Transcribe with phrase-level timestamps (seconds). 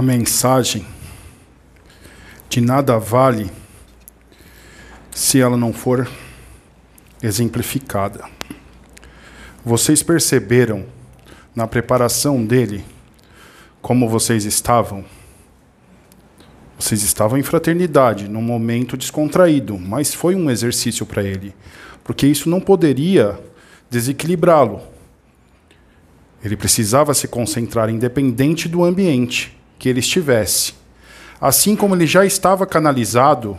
[0.00, 0.86] A mensagem
[2.48, 3.50] de nada vale
[5.10, 6.10] se ela não for
[7.22, 8.24] exemplificada.
[9.62, 10.86] Vocês perceberam
[11.54, 12.82] na preparação dele
[13.82, 15.04] como vocês estavam?
[16.78, 21.54] Vocês estavam em fraternidade, num momento descontraído, mas foi um exercício para ele,
[22.02, 23.38] porque isso não poderia
[23.90, 24.80] desequilibrá-lo.
[26.42, 30.74] Ele precisava se concentrar independente do ambiente que ele estivesse.
[31.40, 33.58] Assim como ele já estava canalizado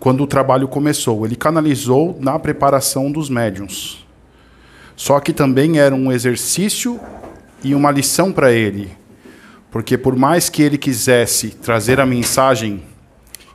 [0.00, 4.04] quando o trabalho começou, ele canalizou na preparação dos médiums.
[4.96, 7.00] Só que também era um exercício
[7.62, 8.90] e uma lição para ele,
[9.70, 12.82] porque por mais que ele quisesse trazer a mensagem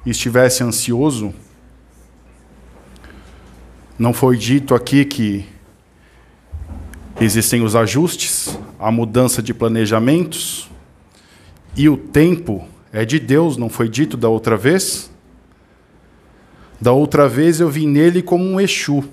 [0.05, 1.33] e estivesse ansioso,
[3.97, 5.45] não foi dito aqui que
[7.19, 10.69] existem os ajustes, a mudança de planejamentos
[11.79, 15.09] e o tempo é de Deus, não foi dito da outra vez?
[16.77, 19.05] Da outra vez eu vim nele como um Exu.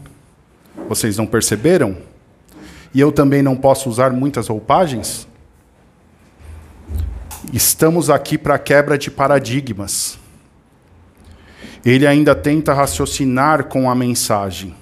[0.88, 1.96] Vocês não perceberam?
[2.92, 5.28] E eu também não posso usar muitas roupagens?
[7.52, 10.18] Estamos aqui para quebra de paradigmas.
[11.84, 14.74] Ele ainda tenta raciocinar com a mensagem.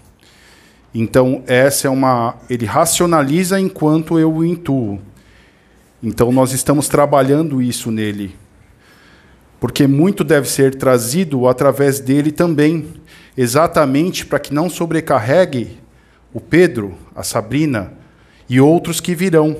[0.94, 2.36] Então, essa é uma.
[2.48, 5.02] Ele racionaliza enquanto eu o intuo.
[6.06, 8.36] Então, nós estamos trabalhando isso nele.
[9.58, 12.92] Porque muito deve ser trazido através dele também,
[13.34, 15.78] exatamente para que não sobrecarregue
[16.30, 17.94] o Pedro, a Sabrina
[18.50, 19.56] e outros que virão.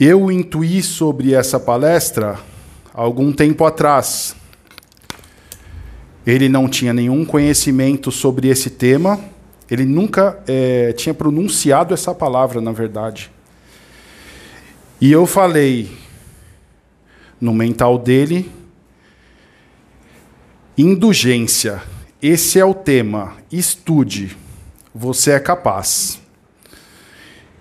[0.00, 2.38] Eu intuí sobre essa palestra
[2.94, 4.34] algum tempo atrás.
[6.26, 9.20] Ele não tinha nenhum conhecimento sobre esse tema,
[9.70, 13.30] ele nunca é, tinha pronunciado essa palavra, na verdade.
[15.00, 15.90] E eu falei
[17.40, 18.50] no mental dele:
[20.76, 21.82] indulgência.
[22.22, 23.36] Esse é o tema.
[23.50, 24.36] Estude.
[24.94, 26.20] Você é capaz.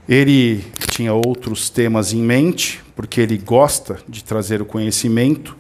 [0.08, 5.58] Ele tinha outros temas em mente, porque ele gosta de trazer o conhecimento,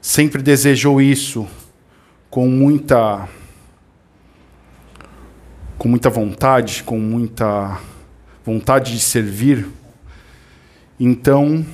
[0.00, 1.46] sempre desejou isso
[2.30, 3.28] com muita
[5.78, 7.80] com muita vontade, com muita
[8.44, 9.68] vontade de servir.
[10.98, 11.66] Então,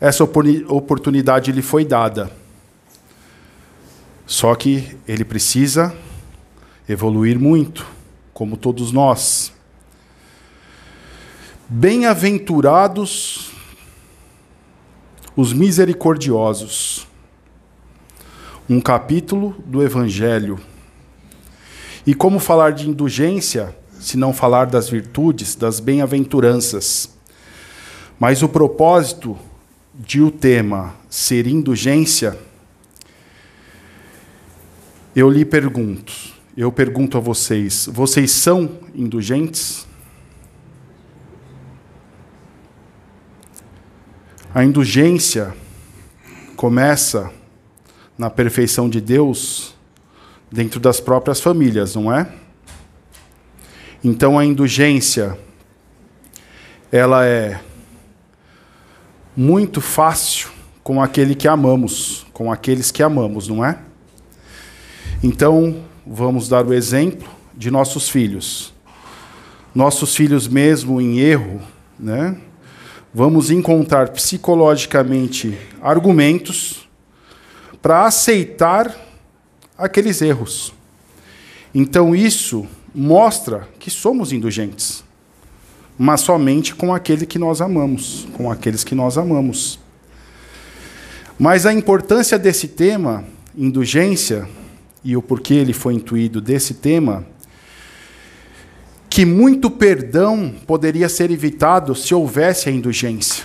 [0.00, 2.30] essa oportunidade lhe foi dada.
[4.26, 5.94] Só que ele precisa
[6.88, 7.86] evoluir muito,
[8.32, 9.52] como todos nós.
[11.68, 13.52] Bem-aventurados
[15.36, 17.06] os misericordiosos.
[18.68, 20.58] Um capítulo do Evangelho.
[22.06, 27.10] E como falar de indulgência, se não falar das virtudes, das bem-aventuranças?
[28.18, 29.38] Mas o propósito
[29.94, 32.38] de o tema ser indulgência,
[35.14, 36.12] eu lhe pergunto,
[36.56, 39.86] eu pergunto a vocês: vocês são indulgentes?
[44.54, 45.54] A indulgência
[46.56, 47.32] começa
[48.18, 49.74] na perfeição de Deus
[50.52, 52.28] dentro das próprias famílias, não é?
[54.04, 55.38] Então a indulgência
[56.90, 57.58] ela é
[59.34, 60.50] muito fácil
[60.84, 63.78] com aquele que amamos, com aqueles que amamos, não é?
[65.22, 68.74] Então, vamos dar o exemplo de nossos filhos.
[69.74, 71.62] Nossos filhos mesmo em erro,
[71.98, 72.36] né?
[73.14, 76.88] vamos encontrar psicologicamente argumentos
[77.80, 78.94] para aceitar
[79.82, 80.72] aqueles erros.
[81.74, 85.02] Então isso mostra que somos indulgentes,
[85.98, 89.80] mas somente com aquele que nós amamos, com aqueles que nós amamos.
[91.36, 93.24] Mas a importância desse tema,
[93.56, 94.48] indulgência,
[95.02, 97.26] e o porquê ele foi intuído desse tema,
[99.10, 103.44] que muito perdão poderia ser evitado se houvesse a indulgência.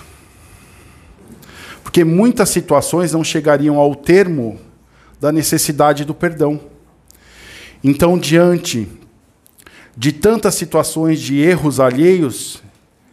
[1.83, 4.59] Porque muitas situações não chegariam ao termo
[5.19, 6.59] da necessidade do perdão.
[7.83, 8.87] Então, diante
[9.95, 12.61] de tantas situações de erros alheios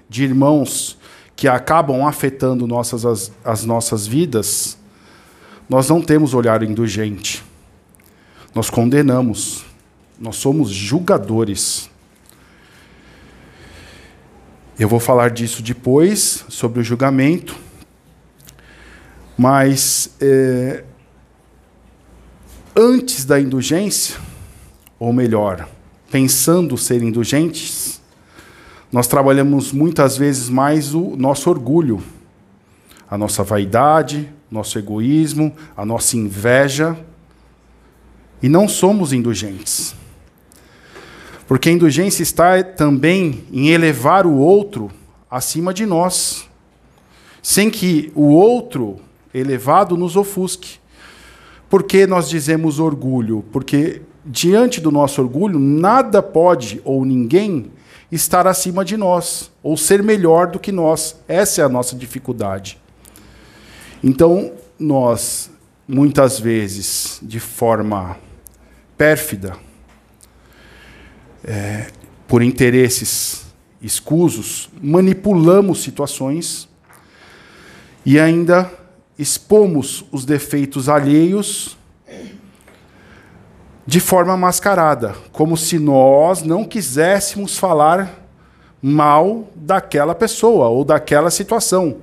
[0.08, 0.98] de irmãos
[1.34, 4.78] que acabam afetando nossas, as, as nossas vidas,
[5.68, 7.42] nós não temos olhar indulgente.
[8.54, 9.64] Nós condenamos.
[10.18, 11.90] Nós somos julgadores.
[14.78, 17.56] Eu vou falar disso depois, sobre o julgamento,
[19.36, 20.84] mas é,
[22.76, 24.16] antes da indulgência,
[24.98, 25.68] ou melhor,
[26.10, 28.00] pensando ser indulgentes,
[28.90, 32.02] nós trabalhamos muitas vezes mais o nosso orgulho,
[33.10, 36.96] a nossa vaidade, nosso egoísmo, a nossa inveja,
[38.42, 39.94] e não somos indulgentes.
[41.46, 44.90] Porque a indulgência está também em elevar o outro
[45.30, 46.48] acima de nós,
[47.42, 49.00] sem que o outro
[49.32, 50.78] elevado nos ofusque.
[51.74, 53.44] Por que nós dizemos orgulho?
[53.50, 57.72] Porque diante do nosso orgulho, nada pode ou ninguém
[58.12, 61.16] estar acima de nós ou ser melhor do que nós.
[61.26, 62.80] Essa é a nossa dificuldade.
[64.04, 65.50] Então, nós,
[65.88, 68.18] muitas vezes, de forma
[68.96, 69.56] pérfida,
[71.42, 71.88] é,
[72.28, 73.46] por interesses
[73.82, 76.68] escusos, manipulamos situações
[78.06, 78.83] e ainda
[79.18, 81.76] expomos os defeitos alheios
[83.86, 88.24] de forma mascarada, como se nós não quiséssemos falar
[88.80, 91.98] mal daquela pessoa ou daquela situação.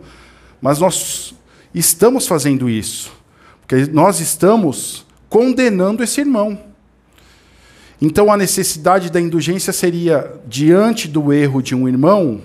[0.61, 1.33] Mas nós
[1.73, 3.11] estamos fazendo isso,
[3.61, 6.59] porque nós estamos condenando esse irmão.
[7.99, 12.41] Então a necessidade da indulgência seria, diante do erro de um irmão,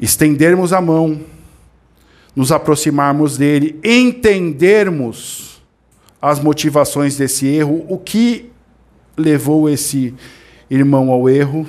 [0.00, 1.20] estendermos a mão,
[2.34, 5.60] nos aproximarmos dele, entendermos
[6.20, 8.50] as motivações desse erro, o que
[9.16, 10.14] levou esse
[10.68, 11.66] irmão ao erro.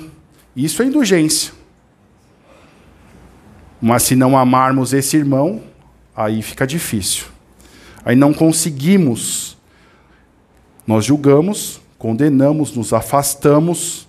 [0.54, 1.52] Isso é indulgência.
[3.80, 5.62] Mas se não amarmos esse irmão,
[6.14, 7.26] aí fica difícil.
[8.04, 9.56] Aí não conseguimos.
[10.86, 14.06] Nós julgamos, condenamos, nos afastamos,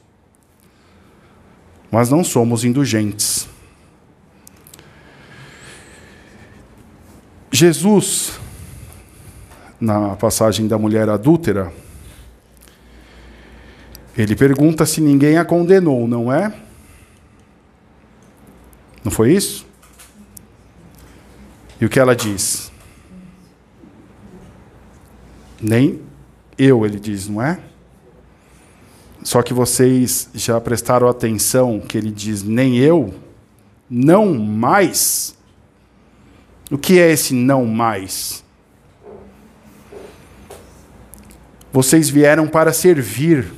[1.92, 3.48] mas não somos indulgentes.
[7.56, 8.40] Jesus,
[9.80, 11.72] na passagem da mulher adúltera,
[14.18, 16.52] ele pergunta se ninguém a condenou, não é?
[19.04, 19.68] Não foi isso?
[21.80, 22.72] E o que ela diz?
[25.62, 26.02] Nem
[26.58, 27.60] eu, ele diz, não é?
[29.24, 33.14] Só que vocês já prestaram atenção que ele diz nem eu,
[33.88, 35.38] não mais.
[36.74, 38.44] O que é esse não mais?
[41.72, 43.52] Vocês vieram para servir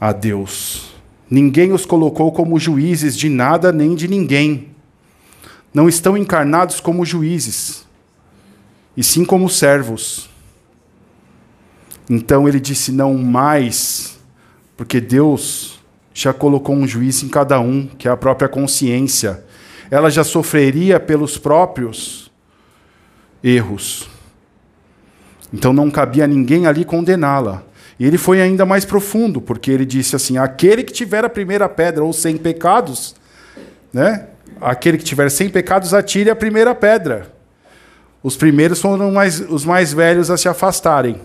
[0.00, 0.94] a Deus.
[1.28, 4.68] Ninguém os colocou como juízes de nada nem de ninguém.
[5.72, 7.84] Não estão encarnados como juízes,
[8.96, 10.30] e sim como servos
[12.08, 14.18] então ele disse: não mais,
[14.76, 15.80] porque Deus
[16.14, 19.44] já colocou um juiz em cada um, que é a própria consciência.
[19.90, 22.30] Ela já sofreria pelos próprios
[23.42, 24.08] erros.
[25.52, 27.62] Então não cabia a ninguém ali condená-la.
[27.98, 31.68] E ele foi ainda mais profundo, porque ele disse assim: aquele que tiver a primeira
[31.68, 33.14] pedra ou sem pecados,
[33.92, 34.26] né?
[34.60, 37.32] Aquele que tiver sem pecados, atire a primeira pedra.
[38.22, 41.20] Os primeiros foram mais, os mais velhos a se afastarem.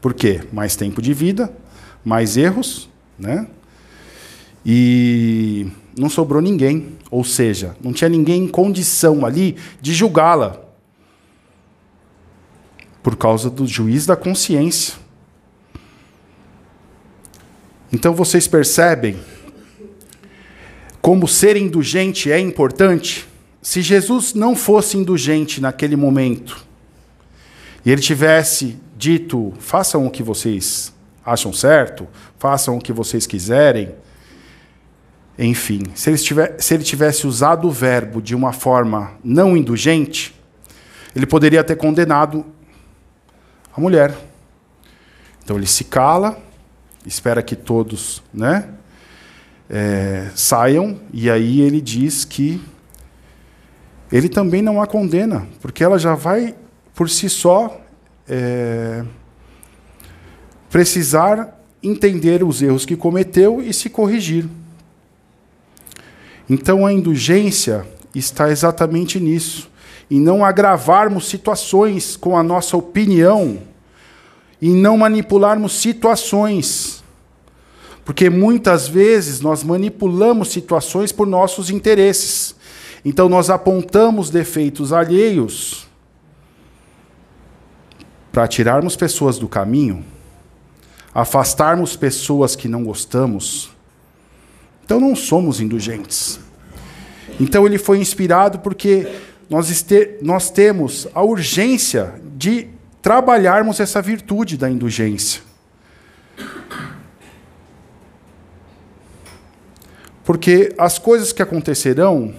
[0.00, 0.40] Por quê?
[0.52, 1.52] Mais tempo de vida,
[2.04, 2.88] mais erros,
[3.18, 3.46] né?
[4.64, 10.60] E não sobrou ninguém, ou seja, não tinha ninguém em condição ali de julgá-la.
[13.02, 14.94] Por causa do juiz da consciência.
[17.92, 19.16] Então vocês percebem
[21.00, 23.26] como ser indulgente é importante?
[23.62, 26.64] Se Jesus não fosse indulgente naquele momento,
[27.84, 30.92] e ele tivesse dito: façam o que vocês
[31.24, 32.06] acham certo,
[32.38, 33.94] façam o que vocês quiserem.
[35.42, 40.38] Enfim, se ele, se ele tivesse usado o verbo de uma forma não indulgente,
[41.16, 42.44] ele poderia ter condenado
[43.74, 44.14] a mulher.
[45.42, 46.38] Então ele se cala,
[47.06, 48.68] espera que todos né,
[49.70, 52.62] é, saiam, e aí ele diz que
[54.12, 56.54] ele também não a condena, porque ela já vai
[56.94, 57.80] por si só
[58.28, 59.02] é,
[60.68, 64.46] precisar entender os erros que cometeu e se corrigir.
[66.50, 69.70] Então a indulgência está exatamente nisso,
[70.10, 73.60] em não agravarmos situações com a nossa opinião,
[74.60, 77.04] em não manipularmos situações.
[78.04, 82.56] Porque muitas vezes nós manipulamos situações por nossos interesses.
[83.04, 85.86] Então nós apontamos defeitos alheios
[88.32, 90.04] para tirarmos pessoas do caminho,
[91.14, 93.70] afastarmos pessoas que não gostamos,
[94.90, 96.40] então não somos indulgentes.
[97.38, 99.06] Então ele foi inspirado porque
[99.48, 102.66] nós, este, nós temos a urgência de
[103.00, 105.42] trabalharmos essa virtude da indulgência.
[110.24, 112.34] Porque as coisas que acontecerão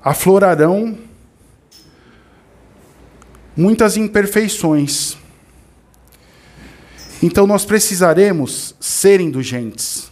[0.00, 0.96] aflorarão
[3.56, 5.16] muitas imperfeições.
[7.20, 10.07] Então nós precisaremos ser indulgentes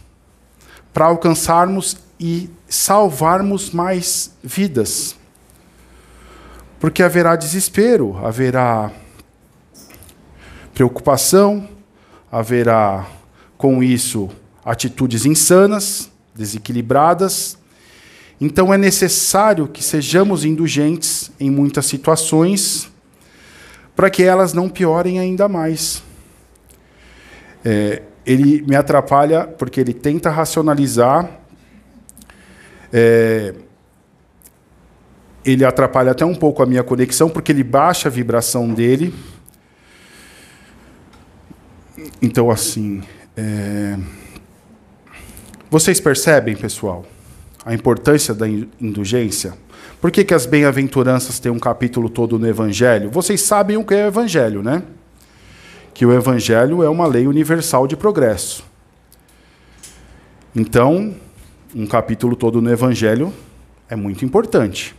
[0.93, 5.15] para alcançarmos e salvarmos mais vidas.
[6.79, 8.91] Porque haverá desespero, haverá
[10.73, 11.67] preocupação,
[12.31, 13.07] haverá
[13.57, 14.29] com isso
[14.63, 17.57] atitudes insanas, desequilibradas.
[18.39, 22.89] Então é necessário que sejamos indulgentes em muitas situações
[23.95, 26.03] para que elas não piorem ainda mais.
[27.65, 31.29] É, ele me atrapalha porque ele tenta racionalizar.
[32.91, 33.53] É,
[35.45, 39.15] ele atrapalha até um pouco a minha conexão, porque ele baixa a vibração dele.
[42.21, 43.01] Então, assim.
[43.37, 43.97] É...
[45.69, 47.05] Vocês percebem, pessoal,
[47.65, 49.53] a importância da indulgência?
[50.01, 53.09] Por que, que as bem-aventuranças têm um capítulo todo no Evangelho?
[53.09, 54.83] Vocês sabem o que é o Evangelho, né?
[55.97, 58.63] Que o Evangelho é uma lei universal de progresso.
[60.55, 61.15] Então,
[61.75, 63.33] um capítulo todo no Evangelho
[63.89, 64.95] é muito importante.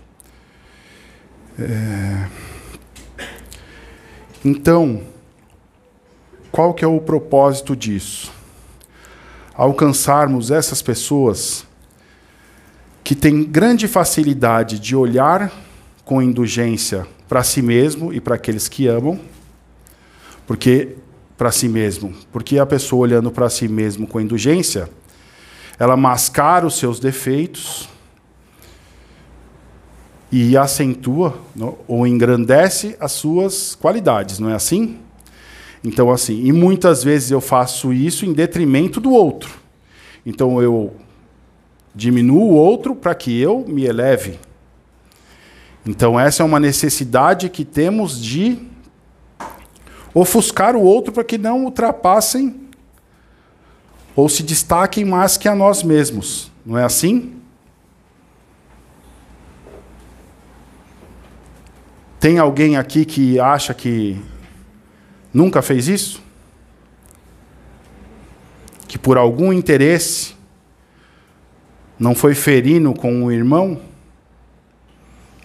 [1.57, 2.27] É...
[4.45, 5.01] Então,
[6.51, 8.33] qual que é o propósito disso?
[9.55, 11.65] Alcançarmos essas pessoas
[13.05, 15.53] que têm grande facilidade de olhar
[16.05, 19.21] com indulgência para si mesmo e para aqueles que amam,
[20.49, 20.97] porque
[21.37, 24.91] para si mesmo, porque a pessoa olhando para si mesmo com indulgência,
[25.79, 27.89] ela mascara os seus defeitos,
[30.31, 34.99] e acentua não, ou engrandece as suas qualidades, não é assim?
[35.83, 39.51] Então, assim, e muitas vezes eu faço isso em detrimento do outro.
[40.27, 40.95] Então, eu
[41.95, 44.39] diminuo o outro para que eu me eleve.
[45.87, 48.68] Então, essa é uma necessidade que temos de
[50.21, 52.69] ofuscar o outro para que não ultrapassem
[54.17, 56.51] ou se destaquem mais que a nós mesmos.
[56.67, 57.37] Não é assim?
[62.19, 64.21] Tem alguém aqui que acha que
[65.33, 66.21] nunca fez isso?
[68.89, 70.35] Que por algum interesse
[71.97, 73.81] não foi ferino com o irmão?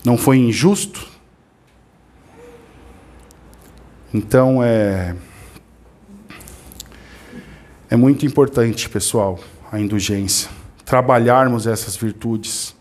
[0.03, 1.12] Não foi injusto?
[4.13, 5.15] Então é
[7.93, 9.39] é muito importante, pessoal,
[9.71, 10.49] a indulgência,
[10.83, 12.75] trabalharmos essas virtudes.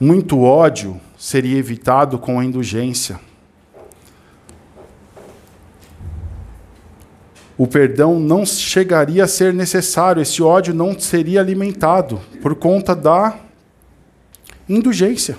[0.00, 3.20] Muito ódio seria evitado com a indulgência.
[7.56, 13.38] O perdão não chegaria a ser necessário, esse ódio não seria alimentado por conta da
[14.68, 15.38] indulgência.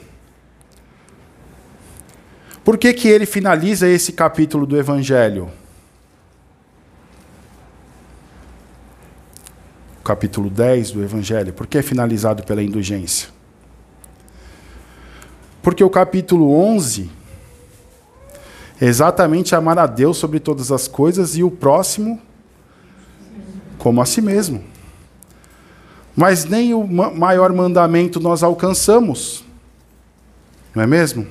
[2.71, 5.51] Por que, que ele finaliza esse capítulo do Evangelho?
[10.01, 11.51] capítulo 10 do Evangelho.
[11.51, 13.27] Por que é finalizado pela indulgência?
[15.61, 17.11] Porque o capítulo 11
[18.79, 22.21] é exatamente amar a Deus sobre todas as coisas e o próximo
[23.77, 24.63] como a si mesmo.
[26.15, 29.43] Mas nem o maior mandamento nós alcançamos.
[30.73, 31.27] Não é mesmo?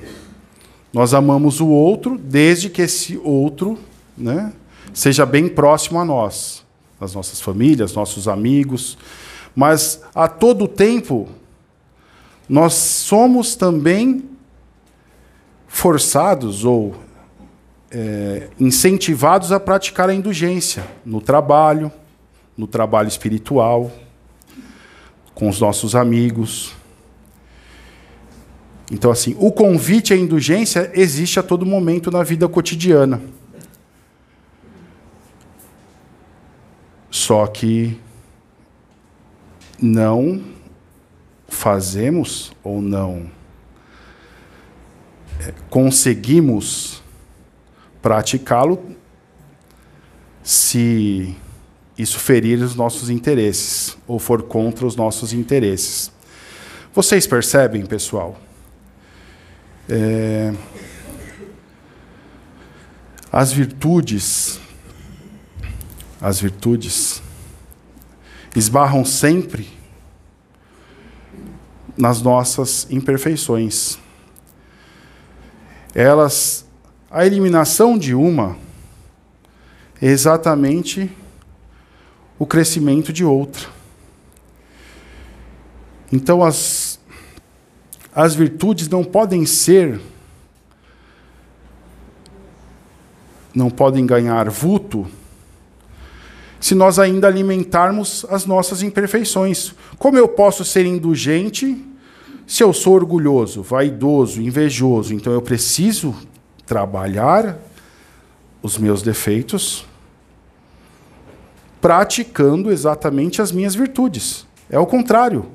[0.93, 3.79] Nós amamos o outro desde que esse outro
[4.17, 4.51] né,
[4.93, 6.65] seja bem próximo a nós,
[6.99, 8.97] as nossas famílias, nossos amigos.
[9.55, 11.29] Mas a todo tempo
[12.47, 14.29] nós somos também
[15.67, 16.93] forçados ou
[17.89, 21.91] é, incentivados a praticar a indulgência no trabalho,
[22.57, 23.89] no trabalho espiritual,
[25.33, 26.73] com os nossos amigos.
[28.91, 33.21] Então, assim, o convite à indulgência existe a todo momento na vida cotidiana.
[37.09, 37.97] Só que
[39.81, 40.43] não
[41.47, 43.31] fazemos ou não
[45.39, 47.01] é, conseguimos
[48.01, 48.95] praticá-lo
[50.43, 51.35] se
[51.97, 56.11] isso ferir os nossos interesses ou for contra os nossos interesses.
[56.93, 58.37] Vocês percebem, pessoal?
[59.93, 60.53] É...
[63.29, 64.57] As virtudes,
[66.21, 67.21] as virtudes
[68.55, 69.67] esbarram sempre
[71.97, 73.99] nas nossas imperfeições.
[75.93, 76.65] Elas,
[77.09, 78.55] a eliminação de uma
[80.01, 81.11] é exatamente
[82.39, 83.67] o crescimento de outra.
[86.13, 86.90] Então, as,
[88.13, 89.99] as virtudes não podem ser,
[93.53, 95.07] não podem ganhar vulto,
[96.59, 99.73] se nós ainda alimentarmos as nossas imperfeições.
[99.97, 101.83] Como eu posso ser indulgente
[102.45, 105.13] se eu sou orgulhoso, vaidoso, invejoso?
[105.13, 106.15] Então eu preciso
[106.65, 107.57] trabalhar
[108.61, 109.85] os meus defeitos,
[111.81, 114.45] praticando exatamente as minhas virtudes.
[114.69, 115.47] É o contrário.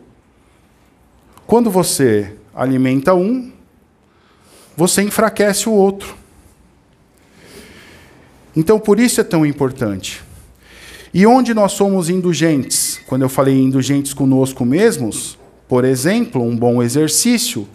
[1.47, 3.53] Quando você alimenta um,
[4.75, 6.17] você enfraquece o outro.
[8.57, 10.25] Então, por isso é tão importante.
[11.13, 12.99] E onde nós somos indulgentes?
[13.07, 17.69] Quando eu falei indulgentes conosco mesmos, por exemplo, um bom exercício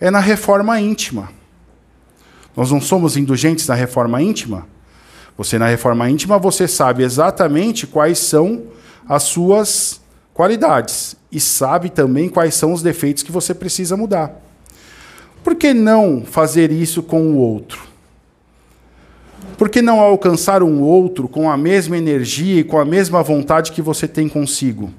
[0.00, 1.30] é na reforma íntima.
[2.56, 4.66] Nós não somos indulgentes na reforma íntima?
[5.36, 8.64] Você, na reforma íntima, você sabe exatamente quais são
[9.08, 9.97] as suas
[10.38, 14.40] qualidades e sabe também quais são os defeitos que você precisa mudar.
[15.42, 17.82] Por que não fazer isso com o outro?
[19.56, 23.72] Por que não alcançar um outro com a mesma energia e com a mesma vontade
[23.72, 24.94] que você tem consigo?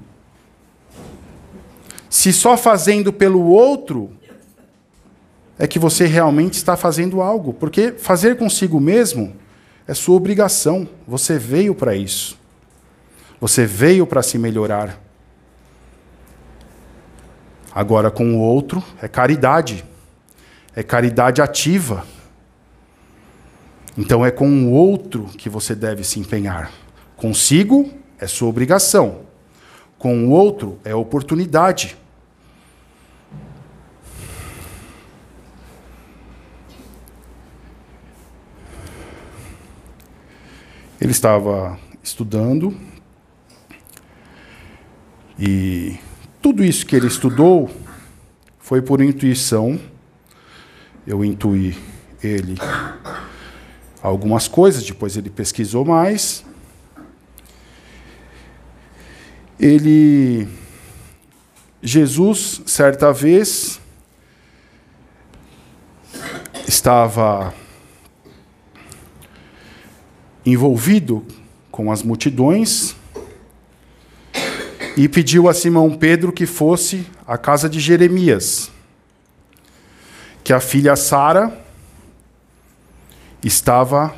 [2.10, 4.10] Se só fazendo pelo outro
[5.58, 9.32] é que você realmente está fazendo algo, porque fazer consigo mesmo
[9.88, 10.86] é sua obrigação.
[11.08, 12.38] Você veio para isso.
[13.40, 15.08] Você veio para se melhorar.
[17.72, 19.84] Agora, com o outro, é caridade.
[20.74, 22.04] É caridade ativa.
[23.96, 26.70] Então, é com o outro que você deve se empenhar.
[27.16, 29.20] Consigo é sua obrigação.
[29.98, 31.96] Com o outro é oportunidade.
[41.00, 42.76] Ele estava estudando
[45.38, 45.98] e
[46.42, 47.70] tudo isso que ele estudou
[48.58, 49.80] foi por intuição.
[51.06, 51.76] Eu intuí
[52.22, 52.56] ele
[54.02, 56.44] algumas coisas, depois ele pesquisou mais.
[59.58, 60.48] Ele
[61.82, 63.80] Jesus, certa vez,
[66.68, 67.54] estava
[70.44, 71.24] envolvido
[71.70, 72.94] com as multidões
[75.02, 78.70] e pediu a Simão Pedro que fosse à casa de Jeremias,
[80.44, 81.58] que a filha Sara
[83.42, 84.14] estava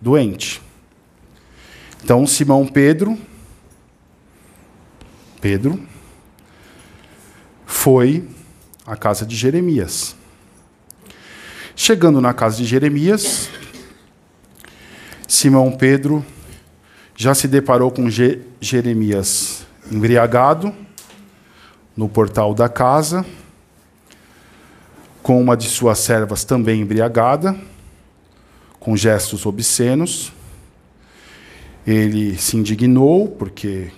[0.00, 0.60] doente.
[2.02, 3.16] Então Simão Pedro
[5.40, 5.80] Pedro
[7.64, 8.28] foi
[8.84, 10.16] à casa de Jeremias.
[11.76, 13.48] Chegando na casa de Jeremias,
[15.28, 16.26] Simão Pedro
[17.14, 19.59] já se deparou com Je Jeremias
[19.90, 20.72] embriagado
[21.96, 23.26] no portal da casa,
[25.22, 27.56] com uma de suas servas também embriagada,
[28.78, 30.32] com gestos obscenos.
[31.86, 33.90] Ele se indignou porque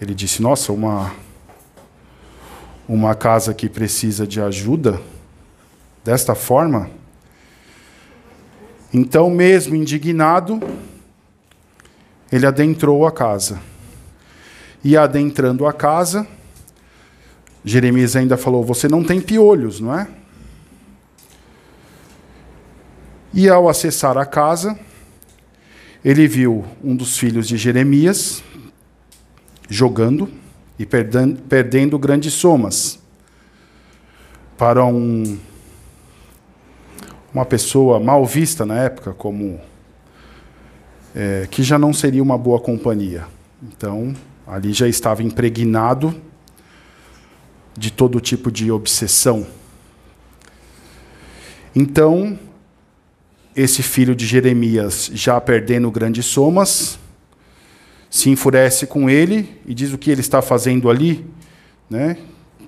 [0.00, 1.12] ele disse: Nossa, uma,
[2.88, 5.00] uma casa que precisa de ajuda
[6.04, 6.90] desta forma.
[8.92, 10.60] Então, mesmo indignado,
[12.30, 13.60] ele adentrou a casa.
[14.82, 16.26] E adentrando a casa,
[17.64, 20.08] Jeremias ainda falou: Você não tem piolhos, não é?
[23.32, 24.78] E ao acessar a casa,
[26.04, 28.42] ele viu um dos filhos de Jeremias
[29.68, 30.28] jogando
[30.78, 32.98] e perdendo, grandes somas
[34.56, 35.38] para um,
[37.34, 39.60] uma pessoa mal vista na época como
[41.14, 43.26] é, que já não seria uma boa companhia.
[43.62, 44.14] Então,
[44.48, 46.14] ali já estava impregnado
[47.76, 49.46] de todo tipo de obsessão.
[51.76, 52.38] Então,
[53.54, 56.98] esse filho de Jeremias, já perdendo grandes somas,
[58.10, 61.26] se enfurece com ele e diz o que ele está fazendo ali,
[61.90, 62.16] né?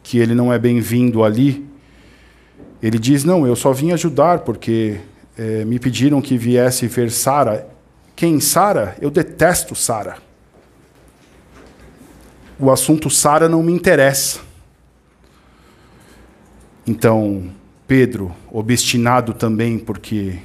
[0.02, 1.66] que ele não é bem-vindo ali.
[2.82, 5.00] Ele diz: Não, eu só vim ajudar porque
[5.36, 7.68] é, me pediram que viesse ver Sara.
[8.14, 8.96] Quem Sara?
[9.00, 10.29] Eu detesto Sara.
[12.62, 14.40] O assunto Sara não me interessa.
[16.86, 17.50] Então,
[17.88, 20.38] Pedro, obstinado também porque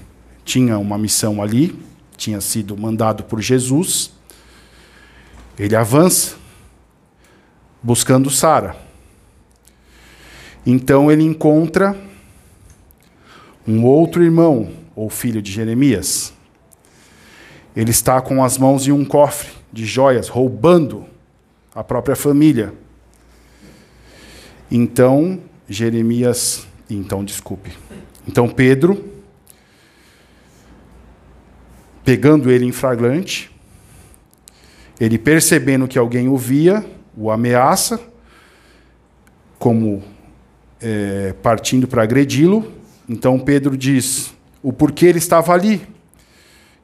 [0.46, 1.78] tinha uma missão ali,
[2.16, 4.14] tinha sido mandado por Jesus,
[5.60, 6.38] ele avança
[7.84, 8.78] buscando Sara.
[10.66, 12.00] Então ele encontra
[13.68, 16.32] um outro irmão, ou filho de Jeremias,
[17.76, 21.14] ele está com as mãos em um cofre de joias, roubando
[21.76, 22.74] a própria família.
[24.72, 26.66] Então, Jeremias.
[26.90, 27.72] Então, desculpe.
[28.28, 29.04] Então, Pedro,
[32.04, 33.52] pegando ele em flagrante,
[35.00, 36.86] ele percebendo que alguém o via,
[37.18, 38.00] o ameaça,
[39.60, 40.04] como
[40.80, 42.72] é, partindo para agredi-lo.
[43.08, 45.82] Então Pedro diz o porquê ele estava ali,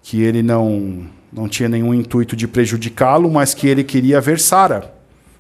[0.02, 4.94] que ele não não tinha nenhum intuito de prejudicá-lo, mas que ele queria ver Sara,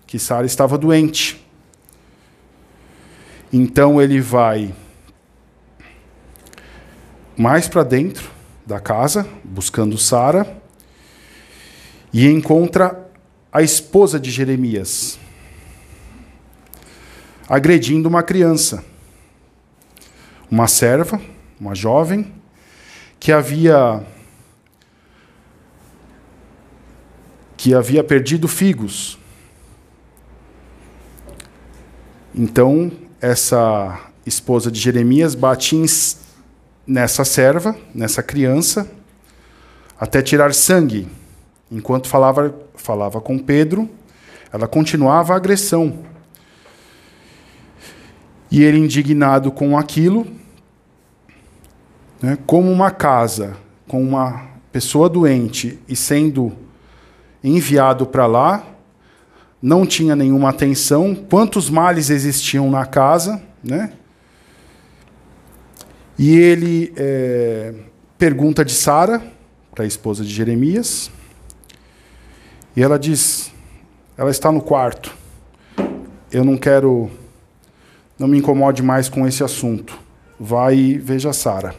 [0.08, 1.45] que Sara estava doente.
[3.51, 4.73] Então ele vai
[7.36, 8.30] mais para dentro
[8.65, 10.62] da casa, buscando Sara,
[12.13, 13.10] e encontra
[13.51, 15.19] a esposa de Jeremias,
[17.49, 18.84] agredindo uma criança,
[20.49, 21.19] uma serva,
[21.60, 22.34] uma jovem,
[23.19, 24.06] que havia
[27.62, 29.19] que havia perdido figos.
[32.34, 35.86] Então, essa esposa de Jeremias batia
[36.88, 38.89] nessa serva, nessa criança,
[40.00, 41.08] até tirar sangue.
[41.71, 43.88] Enquanto falava, falava com Pedro,
[44.52, 46.00] ela continuava a agressão.
[48.50, 50.26] E ele, indignado com aquilo,
[52.24, 53.56] né, como uma casa
[53.88, 56.71] com uma pessoa doente e sendo
[57.43, 58.65] enviado para lá,
[59.62, 63.93] não tinha nenhuma atenção, quantos males existiam na casa, né?
[66.17, 67.73] E ele é,
[68.17, 69.21] pergunta de Sara,
[69.73, 71.10] para a esposa de Jeremias,
[72.75, 73.51] e ela diz:
[74.17, 75.15] ela está no quarto.
[76.32, 77.10] Eu não quero,
[78.17, 79.97] não me incomode mais com esse assunto.
[80.39, 81.75] Vai e veja Sara.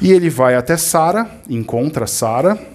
[0.00, 2.71] E ele vai até Sara, encontra Sara.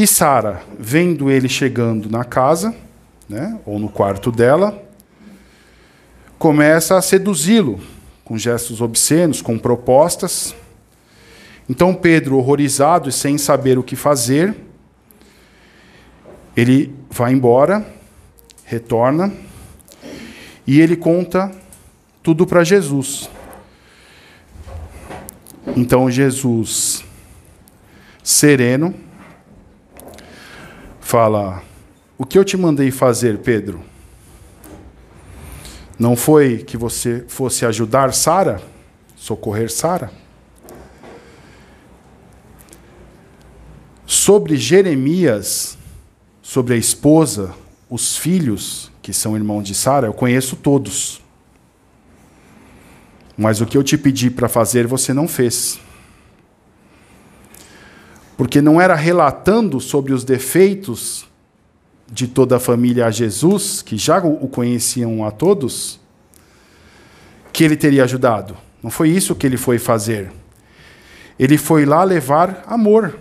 [0.00, 2.74] E Sara, vendo ele chegando na casa,
[3.28, 4.82] né, ou no quarto dela,
[6.38, 7.78] começa a seduzi-lo
[8.24, 10.54] com gestos obscenos, com propostas.
[11.68, 14.56] Então Pedro, horrorizado e sem saber o que fazer,
[16.56, 17.86] ele vai embora,
[18.64, 19.30] retorna
[20.66, 21.52] e ele conta
[22.22, 23.28] tudo para Jesus.
[25.76, 27.04] Então Jesus,
[28.24, 28.94] sereno,
[31.10, 31.64] fala:
[32.16, 33.82] O que eu te mandei fazer, Pedro?
[35.98, 38.62] Não foi que você fosse ajudar Sara,
[39.16, 40.12] socorrer Sara?
[44.06, 45.76] Sobre Jeremias,
[46.40, 47.52] sobre a esposa,
[47.88, 51.20] os filhos, que são irmãos de Sara, eu conheço todos.
[53.36, 55.80] Mas o que eu te pedi para fazer, você não fez.
[58.40, 61.26] Porque não era relatando sobre os defeitos
[62.10, 66.00] de toda a família a Jesus, que já o conheciam a todos,
[67.52, 68.56] que ele teria ajudado.
[68.82, 70.32] Não foi isso que ele foi fazer.
[71.38, 73.18] Ele foi lá levar amor.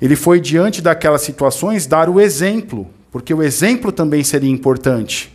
[0.00, 5.32] Ele foi diante daquelas situações dar o exemplo, porque o exemplo também seria importante.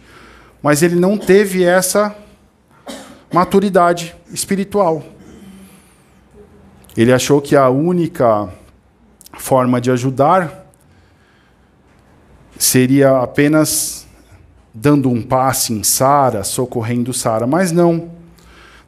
[0.62, 2.14] Mas ele não teve essa
[3.32, 5.06] maturidade espiritual.
[6.98, 8.50] Ele achou que a única
[9.38, 10.66] forma de ajudar
[12.58, 14.08] seria apenas
[14.74, 18.10] dando um passe em Sara, socorrendo Sara, mas não.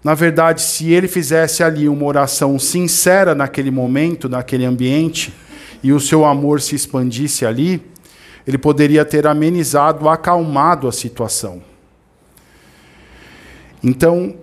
[0.04, 5.32] Na verdade, se ele fizesse ali uma oração sincera naquele momento, naquele ambiente,
[5.84, 7.80] e o seu amor se expandisse ali,
[8.48, 11.62] ele poderia ter amenizado, acalmado a situação.
[13.84, 14.36] Então,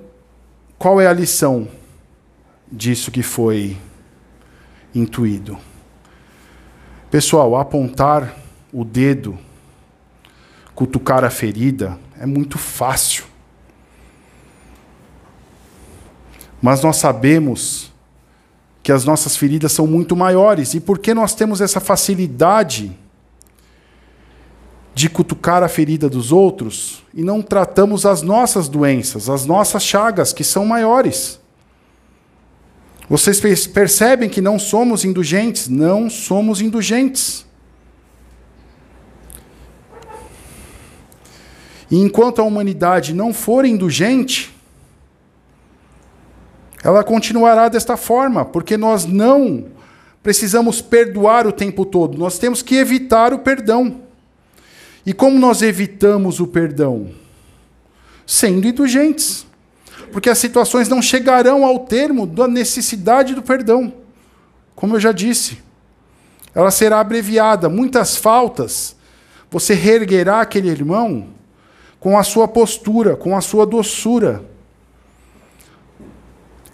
[0.79, 1.67] qual é a lição
[2.71, 3.77] disso que foi
[4.95, 5.59] intuído?
[7.11, 8.37] Pessoal, apontar
[8.73, 9.39] o dedo,
[10.75, 13.25] cutucar a ferida, é muito fácil.
[16.61, 17.93] Mas nós sabemos
[18.83, 20.75] que as nossas feridas são muito maiores.
[20.75, 22.97] E por que nós temos essa facilidade
[24.95, 30.33] de cutucar a ferida dos outros e não tratamos as nossas doenças, as nossas chagas,
[30.33, 31.41] que são maiores?
[33.09, 35.69] Vocês percebem que não somos indulgentes?
[35.69, 37.47] Não somos indulgentes.
[41.89, 44.53] E enquanto a humanidade não for indulgente,
[46.83, 49.67] ela continuará desta forma, porque nós não
[50.23, 54.01] precisamos perdoar o tempo todo, nós temos que evitar o perdão.
[55.05, 57.11] E como nós evitamos o perdão?
[58.27, 59.46] Sendo indulgentes.
[60.13, 63.93] Porque as situações não chegarão ao termo da necessidade do perdão.
[64.75, 65.59] Como eu já disse,
[66.55, 67.69] ela será abreviada.
[67.69, 68.97] Muitas faltas
[69.51, 71.29] Você reerguerá aquele irmão
[72.01, 74.45] com a sua postura, com a sua doçura.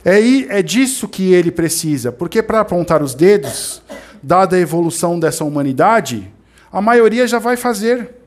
[0.04, 0.18] É,
[0.58, 3.82] é disso que ele precisa, porque para apontar os dedos,
[4.22, 6.32] dada a evolução dessa humanidade,
[6.72, 8.21] a maioria já vai fazer.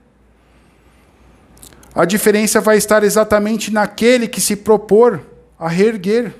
[1.95, 5.21] A diferença vai estar exatamente naquele que se propor
[5.57, 6.35] a reerguer,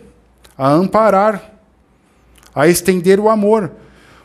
[0.58, 1.54] a amparar,
[2.54, 3.72] a estender o amor.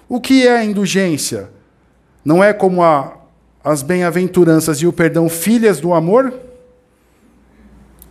[0.09, 1.49] O que é a indulgência?
[2.25, 3.17] Não é como a,
[3.63, 6.35] as bem-aventuranças e o perdão filhas do amor?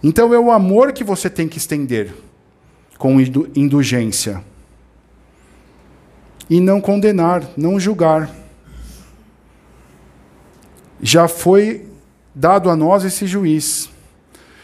[0.01, 2.13] Então é o amor que você tem que estender
[2.97, 4.41] com indulgência.
[6.49, 8.29] E não condenar, não julgar.
[11.01, 11.88] Já foi
[12.33, 13.89] dado a nós esse juiz.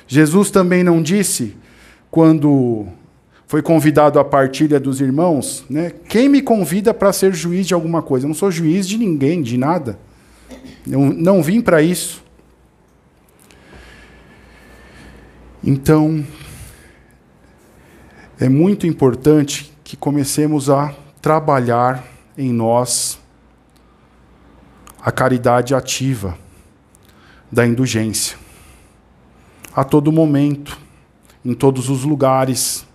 [0.07, 1.55] Jesus também não disse,
[2.11, 2.87] quando
[3.47, 5.91] foi convidado à partilha dos irmãos, né?
[6.07, 8.25] Quem me convida para ser juiz de alguma coisa?
[8.25, 9.99] Eu não sou juiz de ninguém, de nada.
[10.89, 12.23] Eu não vim para isso.
[15.63, 16.25] Então,
[18.39, 22.05] é muito importante que comecemos a trabalhar
[22.37, 23.19] em nós
[25.01, 26.44] a caridade ativa
[27.51, 28.37] da indulgência.
[29.75, 30.79] A todo momento,
[31.43, 32.85] em todos os lugares,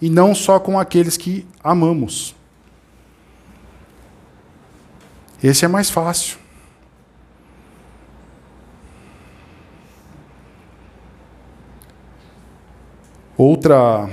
[0.00, 2.34] e não só com aqueles que amamos.
[5.42, 6.38] Esse é mais fácil.
[13.36, 14.08] Outra.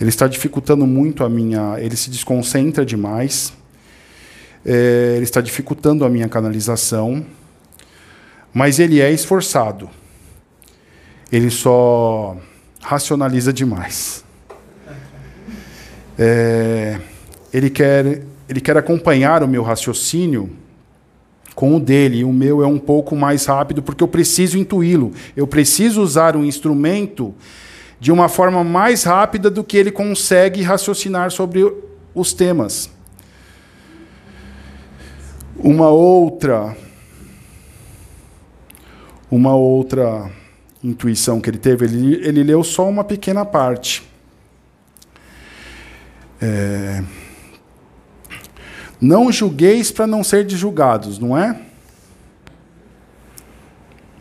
[0.00, 1.76] Ele está dificultando muito a minha.
[1.78, 3.52] Ele se desconcentra demais.
[4.64, 7.24] É, ele está dificultando a minha canalização.
[8.52, 9.88] Mas ele é esforçado.
[11.30, 12.36] Ele só
[12.80, 14.24] racionaliza demais.
[16.18, 16.98] É,
[17.52, 20.50] ele, quer, ele quer acompanhar o meu raciocínio
[21.54, 22.24] com o dele.
[22.24, 25.12] O meu é um pouco mais rápido porque eu preciso intuí-lo.
[25.36, 27.34] Eu preciso usar um instrumento
[28.00, 31.70] de uma forma mais rápida do que ele consegue raciocinar sobre
[32.14, 32.90] os temas.
[35.58, 36.76] Uma outra
[39.30, 40.30] uma outra
[40.82, 44.02] intuição que ele teve, ele, ele leu só uma pequena parte.
[46.40, 47.02] É,
[49.00, 51.60] não julgueis para não ser julgados, não é?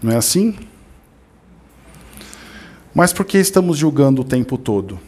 [0.01, 0.57] Não é assim?
[2.93, 4.99] Mas por que estamos julgando o tempo todo?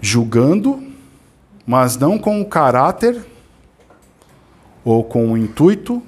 [0.00, 0.82] Julgando,
[1.68, 3.26] mas não com o caráter
[4.82, 6.02] ou com o intuito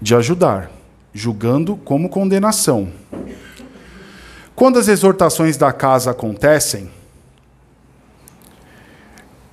[0.00, 0.70] de ajudar,
[1.12, 2.90] julgando como condenação.
[4.54, 6.90] Quando as exortações da casa acontecem,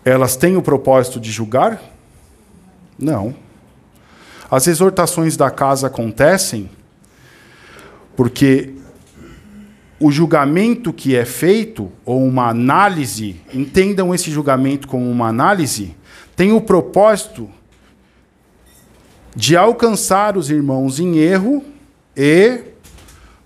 [0.05, 1.81] elas têm o propósito de julgar?
[2.97, 3.35] Não.
[4.49, 6.69] As exortações da casa acontecem
[8.15, 8.75] porque
[10.03, 15.95] o julgamento que é feito, ou uma análise, entendam esse julgamento como uma análise,
[16.35, 17.49] tem o propósito
[19.33, 21.63] de alcançar os irmãos em erro
[22.17, 22.59] e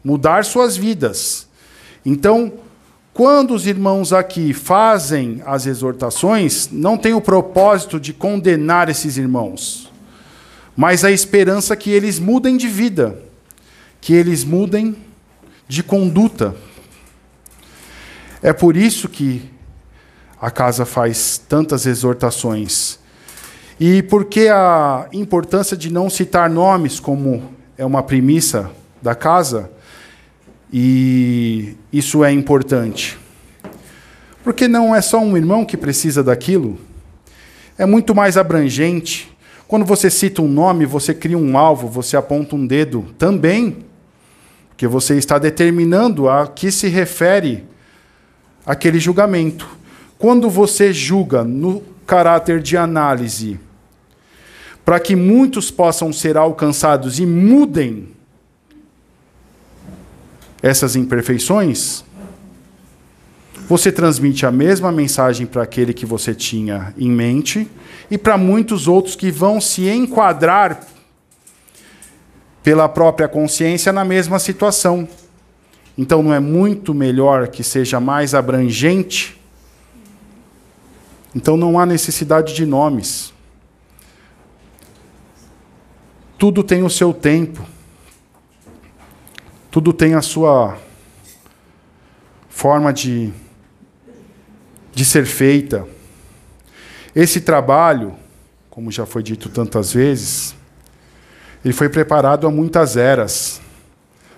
[0.04, 1.48] mudar suas vidas.
[2.04, 2.54] Então,
[3.14, 9.94] quando os irmãos aqui fazem as exortações, não tem o propósito de condenar esses irmãos,
[10.76, 13.22] mas a esperança que eles mudem de vida,
[14.02, 15.06] que eles mudem
[15.68, 16.56] de conduta.
[18.42, 19.50] É por isso que
[20.40, 23.00] a casa faz tantas exortações.
[23.80, 27.44] E por que a importância de não citar nomes, como
[27.78, 29.70] é uma premissa da casa?
[30.72, 33.18] E isso é importante.
[34.44, 36.80] Porque não é só um irmão que precisa daquilo,
[37.78, 39.32] é muito mais abrangente.
[39.68, 43.86] Quando você cita um nome, você cria um alvo, você aponta um dedo também,
[44.78, 47.66] porque você está determinando a que se refere
[48.64, 49.68] aquele julgamento.
[50.20, 53.60] Quando você julga no caráter de análise,
[54.86, 58.10] para que muitos possam ser alcançados e mudem
[60.62, 62.06] essas imperfeições,
[63.68, 67.68] você transmite a mesma mensagem para aquele que você tinha em mente
[68.12, 70.86] e para muitos outros que vão se enquadrar
[72.68, 75.08] pela própria consciência na mesma situação.
[75.98, 79.42] Então não é muito melhor que seja mais abrangente?
[81.34, 83.34] Então não há necessidade de nomes.
[86.38, 87.66] Tudo tem o seu tempo.
[89.72, 90.78] Tudo tem a sua
[92.50, 93.32] forma de,
[94.94, 95.88] de ser feita.
[97.16, 98.14] Esse trabalho,
[98.70, 100.54] como já foi dito tantas vezes,
[101.64, 103.62] ele foi preparado há muitas eras,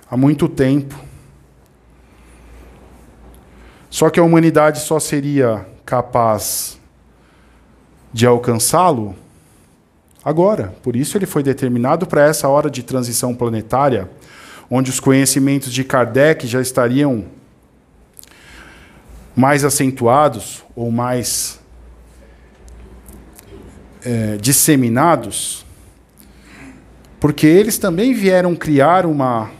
[0.09, 0.95] há muito tempo.
[3.89, 6.79] Só que a humanidade só seria capaz
[8.13, 9.15] de alcançá-lo
[10.23, 10.73] agora.
[10.83, 14.09] Por isso ele foi determinado para essa hora de transição planetária,
[14.69, 17.25] onde os conhecimentos de Kardec já estariam
[19.35, 21.59] mais acentuados ou mais
[24.03, 25.65] é, disseminados,
[27.19, 29.51] porque eles também vieram criar uma,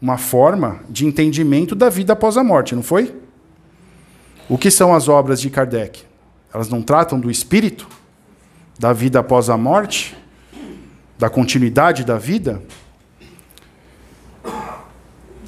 [0.00, 3.14] uma forma de entendimento da vida após a morte, não foi?
[4.48, 6.04] O que são as obras de Kardec?
[6.52, 7.88] Elas não tratam do espírito,
[8.78, 10.16] da vida após a morte,
[11.18, 12.62] da continuidade da vida?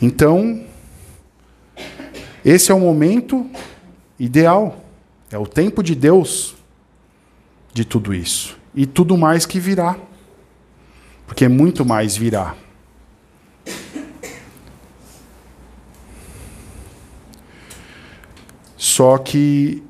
[0.01, 0.65] Então,
[2.45, 3.49] esse é o momento
[4.19, 4.85] ideal,
[5.31, 6.55] é o tempo de Deus
[7.73, 8.57] de tudo isso.
[8.75, 9.97] E tudo mais que virá.
[11.35, 12.55] Porque muito mais virá.
[18.77, 19.83] Só que,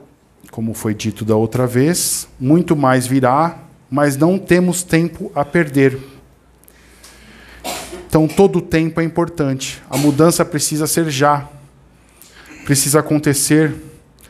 [0.51, 3.59] como foi dito da outra vez, muito mais virá,
[3.91, 5.99] mas não temos tempo a perder.
[8.09, 9.83] Então, todo o tempo é importante.
[9.91, 11.47] A mudança precisa ser já.
[12.65, 13.75] Precisa acontecer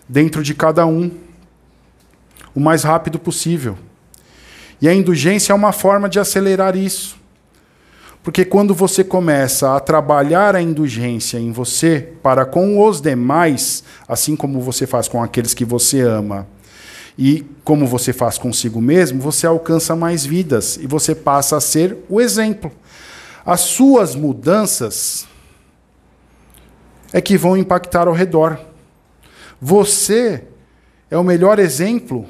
[0.09, 1.12] dentro de cada um
[2.53, 3.79] o mais rápido possível.
[4.84, 7.16] E a indulgência é uma forma de acelerar isso.
[8.22, 14.36] Porque quando você começa a trabalhar a indulgência em você para com os demais, assim
[14.36, 16.46] como você faz com aqueles que você ama,
[17.16, 21.96] e como você faz consigo mesmo, você alcança mais vidas e você passa a ser
[22.06, 22.70] o exemplo.
[23.42, 25.26] As suas mudanças
[27.10, 28.60] é que vão impactar ao redor.
[29.58, 30.44] Você
[31.10, 32.26] é o melhor exemplo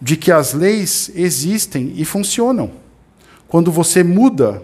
[0.00, 2.70] de que as leis existem e funcionam.
[3.48, 4.62] Quando você muda,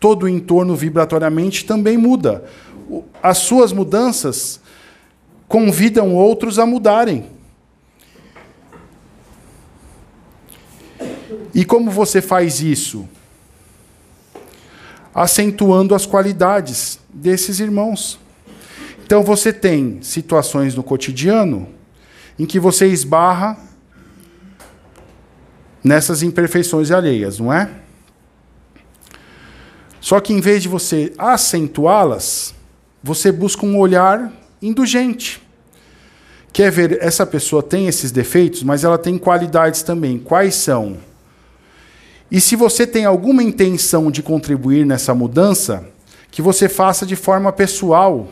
[0.00, 2.44] todo o entorno vibratoriamente também muda.
[3.22, 4.60] As suas mudanças
[5.48, 7.26] convidam outros a mudarem.
[11.54, 13.08] E como você faz isso?
[15.14, 18.18] Acentuando as qualidades desses irmãos.
[19.04, 21.68] Então você tem situações no cotidiano
[22.38, 23.65] em que você esbarra
[25.86, 27.70] nessas imperfeições alheias, não é?
[30.00, 32.56] Só que em vez de você acentuá-las,
[33.00, 35.40] você busca um olhar indulgente.
[36.52, 40.18] Quer ver, essa pessoa tem esses defeitos, mas ela tem qualidades também.
[40.18, 40.96] Quais são?
[42.32, 45.86] E se você tem alguma intenção de contribuir nessa mudança,
[46.32, 48.28] que você faça de forma pessoal,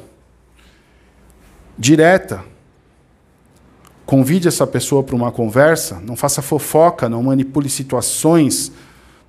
[1.78, 2.44] direta,
[4.06, 8.70] Convide essa pessoa para uma conversa, não faça fofoca, não manipule situações,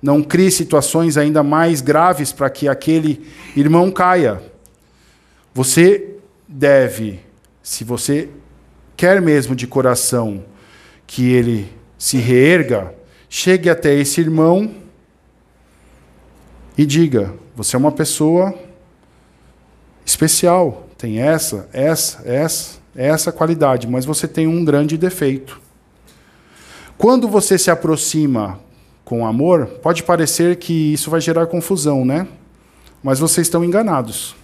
[0.02, 4.42] não crie situações ainda mais graves para que aquele irmão caia.
[5.54, 7.20] Você deve,
[7.62, 8.28] se você
[8.96, 10.44] quer mesmo de coração
[11.06, 12.94] que ele se reerga,
[13.30, 14.74] chegue até esse irmão
[16.76, 18.54] e diga: você é uma pessoa
[20.04, 25.60] especial, tem essa, essa, essa é essa qualidade, mas você tem um grande defeito.
[26.96, 28.58] Quando você se aproxima
[29.04, 32.26] com amor, pode parecer que isso vai gerar confusão, né?
[33.02, 34.34] Mas vocês estão enganados.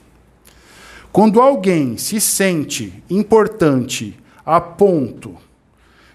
[1.11, 5.37] Quando alguém se sente importante a ponto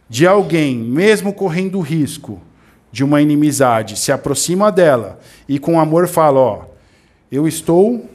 [0.07, 2.39] de alguém, mesmo correndo risco
[2.91, 6.61] de uma inimizade, se aproxima dela e com amor fala: Ó,
[7.31, 8.07] eu estou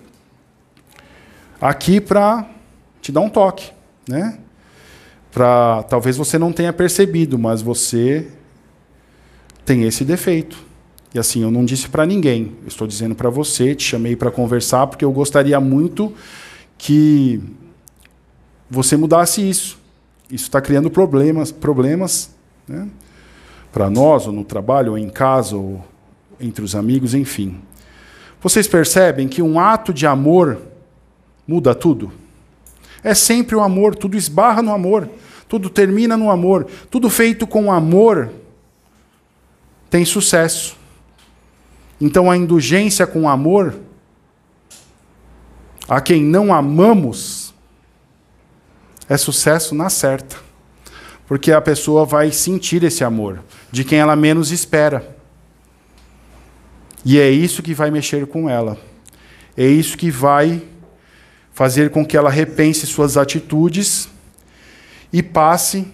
[1.60, 2.48] aqui para
[3.00, 3.72] te dar um toque
[4.08, 4.38] né?
[5.30, 8.28] Para talvez você não tenha percebido, mas você
[9.64, 10.58] tem esse defeito.
[11.14, 14.30] E assim, eu não disse para ninguém, eu estou dizendo para você, te chamei para
[14.30, 16.12] conversar porque eu gostaria muito
[16.78, 17.40] que
[18.68, 19.78] você mudasse isso.
[20.30, 22.34] Isso está criando problemas, problemas,
[22.66, 22.88] né?
[23.70, 25.84] Para nós, ou no trabalho, ou em casa, ou
[26.40, 27.60] entre os amigos, enfim.
[28.40, 30.60] Vocês percebem que um ato de amor
[31.46, 32.10] muda tudo?
[33.02, 35.08] É sempre o amor, tudo esbarra no amor,
[35.48, 38.30] tudo termina no amor, tudo feito com amor
[39.90, 40.76] tem sucesso.
[42.00, 43.74] Então a indulgência com amor
[45.88, 47.52] a quem não amamos
[49.08, 50.36] é sucesso na certa.
[51.26, 55.16] Porque a pessoa vai sentir esse amor de quem ela menos espera.
[57.04, 58.78] E é isso que vai mexer com ela.
[59.56, 60.62] É isso que vai
[61.62, 64.08] fazer com que ela repense suas atitudes
[65.12, 65.86] e passe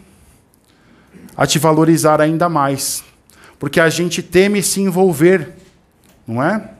[1.36, 3.04] a te valorizar ainda mais.
[3.58, 5.52] Porque a gente teme se envolver,
[6.26, 6.70] não é?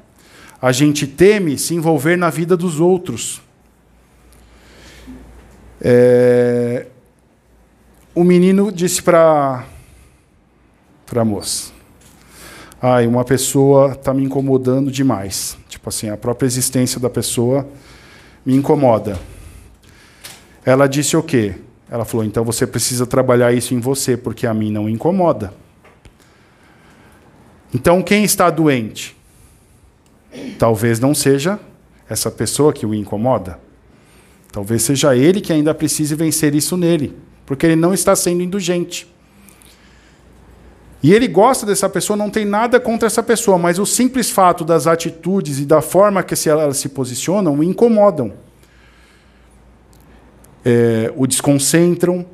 [0.62, 3.42] A gente teme se envolver na vida dos outros.
[5.82, 6.86] É...
[8.14, 9.66] O menino disse para
[11.14, 11.72] a moça:
[12.80, 15.58] Ai, uma pessoa está me incomodando demais.
[15.68, 17.68] Tipo assim, a própria existência da pessoa
[18.48, 19.20] me incomoda.
[20.64, 21.56] Ela disse o quê?
[21.90, 25.52] Ela falou: então você precisa trabalhar isso em você, porque a mim não incomoda.
[27.74, 29.14] Então quem está doente?
[30.58, 31.60] Talvez não seja
[32.08, 33.60] essa pessoa que o incomoda.
[34.50, 39.06] Talvez seja ele que ainda precise vencer isso nele, porque ele não está sendo indulgente.
[41.02, 44.64] E ele gosta dessa pessoa, não tem nada contra essa pessoa, mas o simples fato
[44.64, 48.32] das atitudes e da forma que elas se posicionam incomodam.
[50.64, 52.26] É, o desconcentram.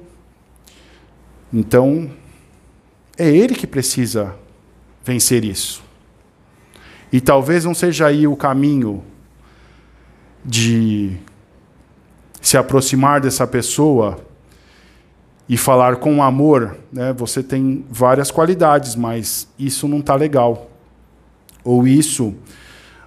[1.52, 2.10] Então,
[3.18, 4.34] é ele que precisa
[5.04, 5.82] vencer isso.
[7.12, 9.04] E talvez não seja aí o caminho
[10.44, 11.16] de
[12.40, 14.23] se aproximar dessa pessoa
[15.48, 20.70] e falar com amor, né, você tem várias qualidades, mas isso não está legal.
[21.62, 22.34] Ou isso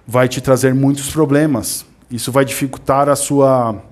[0.06, 1.84] vai te trazer muitos problemas.
[2.10, 3.82] Isso vai dificultar a sua,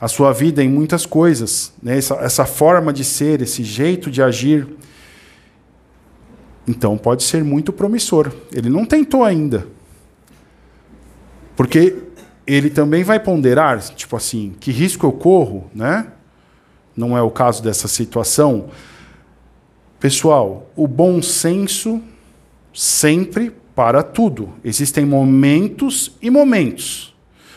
[0.00, 1.72] a sua vida em muitas coisas.
[1.82, 1.98] Né?
[1.98, 4.66] Essa, essa forma de ser, esse jeito de agir.
[6.66, 8.32] Então pode ser muito promissor.
[8.52, 9.66] Ele não tentou ainda.
[11.56, 11.96] Porque
[12.46, 16.06] ele também vai ponderar, tipo assim, que risco eu corro, né?
[16.96, 18.66] Não é o caso dessa situação.
[19.98, 22.00] Pessoal, o bom senso
[22.72, 24.50] sempre para tudo.
[24.64, 27.14] Existem momentos e momentos.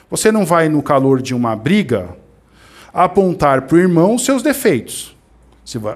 [0.10, 2.16] Você não vai, no calor de uma briga,
[2.94, 5.16] apontar para o irmão seus defeitos.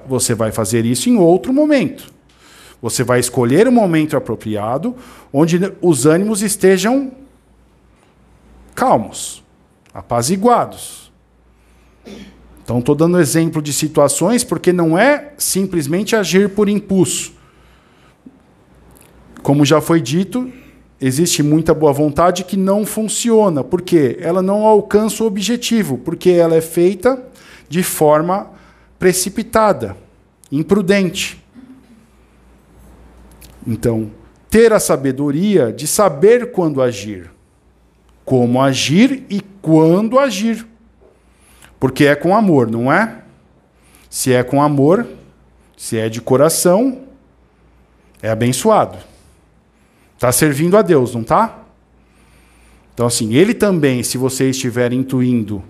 [0.08, 2.12] Você vai fazer isso em outro momento.
[2.80, 4.96] Você vai escolher o momento apropriado,
[5.32, 7.12] onde os ânimos estejam
[8.74, 9.44] calmos,
[9.92, 11.07] apaziguados.
[12.68, 17.32] Então, estou dando exemplo de situações porque não é simplesmente agir por impulso.
[19.42, 20.52] Como já foi dito,
[21.00, 26.56] existe muita boa vontade que não funciona, porque ela não alcança o objetivo, porque ela
[26.56, 27.18] é feita
[27.70, 28.50] de forma
[28.98, 29.96] precipitada,
[30.52, 31.42] imprudente.
[33.66, 34.10] Então,
[34.50, 37.30] ter a sabedoria de saber quando agir,
[38.26, 40.68] como agir e quando agir.
[41.78, 43.22] Porque é com amor, não é?
[44.10, 45.06] Se é com amor,
[45.76, 47.02] se é de coração,
[48.22, 48.98] é abençoado.
[50.14, 51.62] Está servindo a Deus, não está?
[52.92, 55.62] Então, assim, ele também, se você estiver intuindo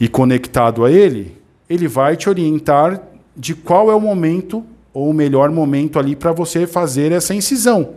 [0.00, 3.00] e conectado a ele, ele vai te orientar
[3.36, 7.94] de qual é o momento ou o melhor momento ali para você fazer essa incisão,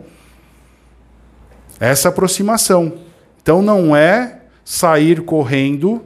[1.80, 2.92] essa aproximação.
[3.42, 6.04] Então, não é sair correndo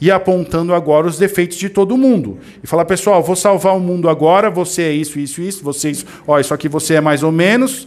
[0.00, 2.38] e apontando agora os defeitos de todo mundo.
[2.62, 5.90] E falar, pessoal, vou salvar o mundo agora, você é isso, isso, isso, você é
[5.92, 7.86] isso, ó, isso aqui você é mais ou menos.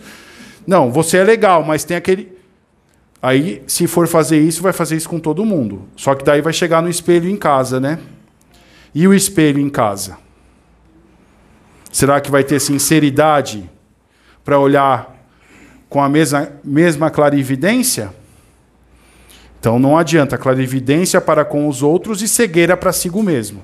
[0.66, 2.36] Não, você é legal, mas tem aquele.
[3.22, 5.84] Aí, se for fazer isso, vai fazer isso com todo mundo.
[5.96, 8.00] Só que daí vai chegar no espelho em casa, né?
[8.94, 10.18] E o espelho em casa?
[11.92, 13.70] Será que vai ter sinceridade
[14.44, 15.16] para olhar
[15.90, 18.14] com a mesma, mesma clarividência?
[19.68, 23.62] Então não adianta clarividência para com os outros e cegueira para si mesmo.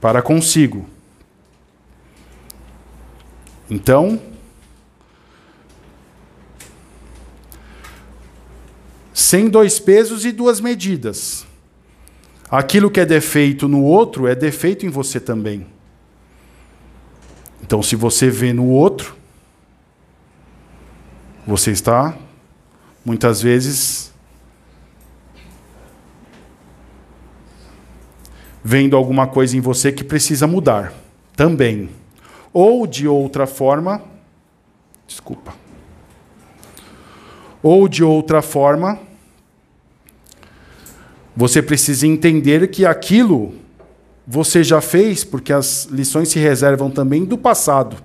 [0.00, 0.86] Para consigo.
[3.68, 4.18] Então,
[9.12, 11.46] sem dois pesos e duas medidas.
[12.50, 15.66] Aquilo que é defeito no outro é defeito em você também.
[17.62, 19.14] Então, se você vê no outro,
[21.46, 22.16] você está
[23.04, 24.11] muitas vezes
[28.62, 30.92] vendo alguma coisa em você que precisa mudar
[31.36, 31.88] também.
[32.52, 34.02] Ou de outra forma,
[35.06, 35.54] desculpa.
[37.62, 38.98] Ou de outra forma,
[41.34, 43.54] você precisa entender que aquilo
[44.26, 47.96] você já fez, porque as lições se reservam também do passado.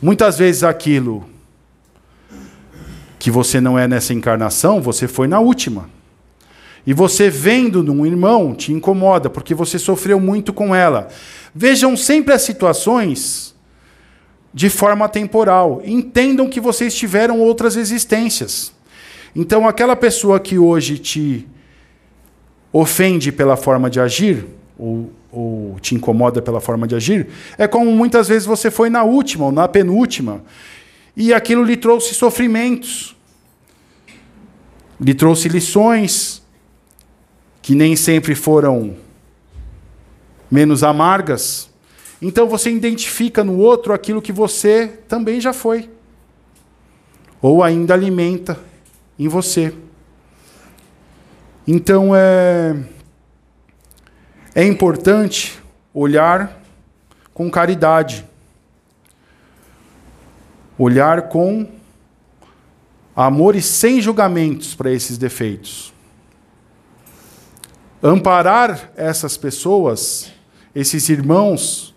[0.00, 1.24] Muitas vezes aquilo
[3.18, 5.88] que você não é nessa encarnação, você foi na última.
[6.86, 11.08] E você vendo num irmão te incomoda, porque você sofreu muito com ela.
[11.54, 13.54] Vejam sempre as situações
[14.52, 15.80] de forma temporal.
[15.84, 18.72] Entendam que vocês tiveram outras existências.
[19.34, 21.48] Então, aquela pessoa que hoje te
[22.72, 24.46] ofende pela forma de agir,
[24.78, 27.26] ou ou te incomoda pela forma de agir,
[27.58, 30.44] é como muitas vezes você foi na última ou na penúltima
[31.16, 33.16] e aquilo lhe trouxe sofrimentos,
[35.00, 36.43] lhe trouxe lições
[37.64, 38.94] que nem sempre foram
[40.50, 41.70] menos amargas.
[42.20, 45.88] Então você identifica no outro aquilo que você também já foi,
[47.40, 48.60] ou ainda alimenta
[49.18, 49.72] em você.
[51.66, 52.76] Então é,
[54.54, 55.58] é importante
[55.94, 56.62] olhar
[57.32, 58.26] com caridade
[60.78, 61.66] olhar com
[63.14, 65.93] amor e sem julgamentos para esses defeitos.
[68.06, 70.30] Amparar essas pessoas,
[70.74, 71.94] esses irmãos,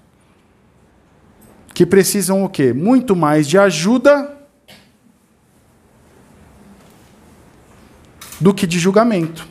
[1.73, 2.71] que precisam o quê?
[2.71, 4.37] Muito mais de ajuda
[8.39, 9.45] do que de julgamento.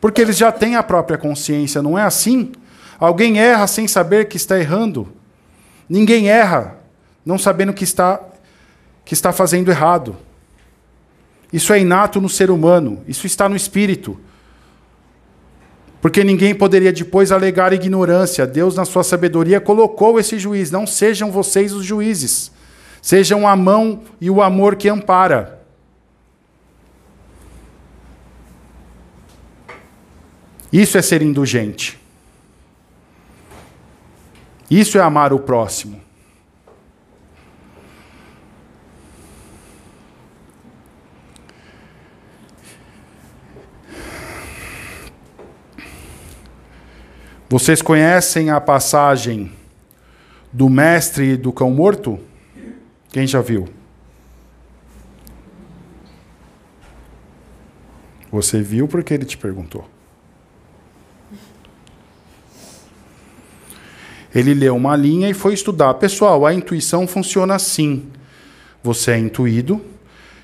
[0.00, 2.52] Porque eles já têm a própria consciência, não é assim?
[2.96, 5.12] Alguém erra sem saber que está errando.
[5.88, 6.78] Ninguém erra
[7.26, 8.20] não sabendo que está,
[9.04, 10.16] que está fazendo errado.
[11.52, 14.20] Isso é inato no ser humano, isso está no espírito.
[16.00, 18.46] Porque ninguém poderia depois alegar ignorância.
[18.46, 20.70] Deus, na sua sabedoria, colocou esse juiz.
[20.70, 22.52] Não sejam vocês os juízes.
[23.02, 25.58] Sejam a mão e o amor que ampara.
[30.72, 31.98] Isso é ser indulgente.
[34.70, 36.07] Isso é amar o próximo.
[47.58, 49.50] Vocês conhecem a passagem
[50.52, 52.16] do mestre e do cão morto?
[53.10, 53.68] Quem já viu?
[58.30, 59.84] Você viu porque ele te perguntou.
[64.32, 65.94] Ele leu uma linha e foi estudar.
[65.94, 68.08] Pessoal, a intuição funciona assim.
[68.84, 69.84] Você é intuído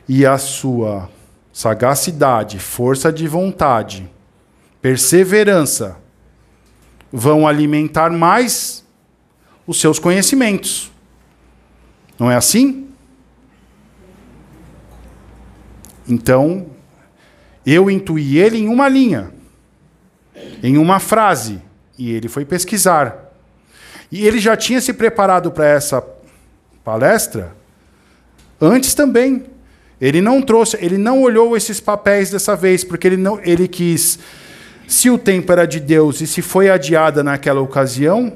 [0.09, 1.09] e a sua
[1.53, 4.11] sagacidade, força de vontade,
[4.83, 6.03] perseverança,
[7.17, 8.85] vão alimentar mais
[9.65, 10.91] os seus conhecimentos.
[12.19, 12.89] Não é assim?
[16.09, 16.67] Então,
[17.65, 19.31] eu intuí ele em uma linha,
[20.61, 21.63] em uma frase,
[21.97, 23.33] e ele foi pesquisar.
[24.11, 26.05] E ele já tinha se preparado para essa
[26.83, 27.55] palestra
[28.61, 29.45] antes também.
[30.01, 34.19] Ele não trouxe, ele não olhou esses papéis dessa vez, porque ele não, ele quis
[34.87, 38.33] se o tempo era de Deus e se foi adiada naquela ocasião,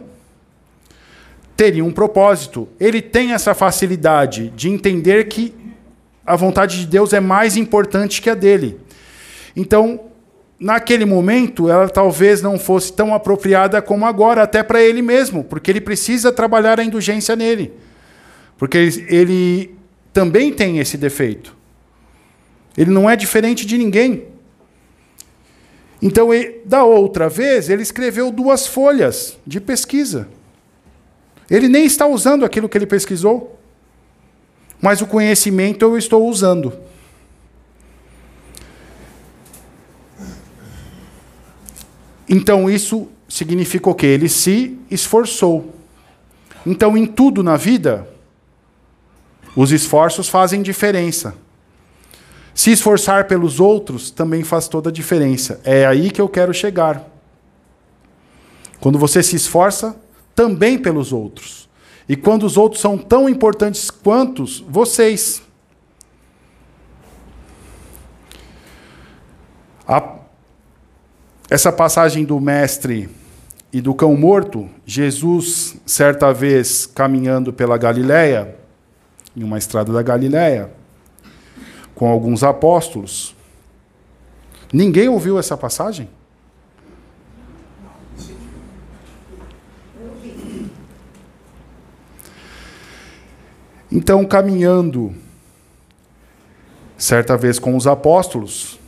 [1.57, 2.69] teria um propósito.
[2.79, 5.55] Ele tem essa facilidade de entender que
[6.25, 8.79] a vontade de Deus é mais importante que a dele.
[9.57, 10.01] Então,
[10.61, 15.71] naquele momento, ela talvez não fosse tão apropriada como agora, até para ele mesmo, porque
[15.71, 17.73] ele precisa trabalhar a indulgência nele.
[18.57, 18.77] Porque
[19.09, 19.75] ele,
[20.13, 21.57] também tem esse defeito.
[22.77, 24.25] Ele não é diferente de ninguém.
[26.01, 26.29] Então,
[26.65, 30.29] da outra vez, ele escreveu duas folhas de pesquisa.
[31.51, 33.59] Ele nem está usando aquilo que ele pesquisou,
[34.81, 36.73] mas o conhecimento eu estou usando.
[42.29, 44.07] Então, isso significa o quê?
[44.07, 45.75] Ele se esforçou.
[46.67, 48.07] Então, em tudo na vida,
[49.57, 51.35] os esforços fazem diferença.
[52.59, 55.61] Se esforçar pelos outros também faz toda a diferença.
[55.63, 57.09] É aí que eu quero chegar.
[58.81, 59.95] Quando você se esforça
[60.35, 61.69] também pelos outros.
[62.09, 65.41] E quando os outros são tão importantes quanto vocês.
[69.87, 70.17] A,
[71.49, 73.09] essa passagem do mestre
[73.73, 78.57] e do cão morto, Jesus, certa vez caminhando pela Galiléia,
[79.37, 80.77] em uma estrada da Galiléia,
[81.99, 83.35] com alguns apóstolos.
[84.73, 86.09] Ninguém ouviu essa passagem?
[93.91, 95.13] Então, caminhando,
[96.97, 98.79] certa vez com os apóstolos,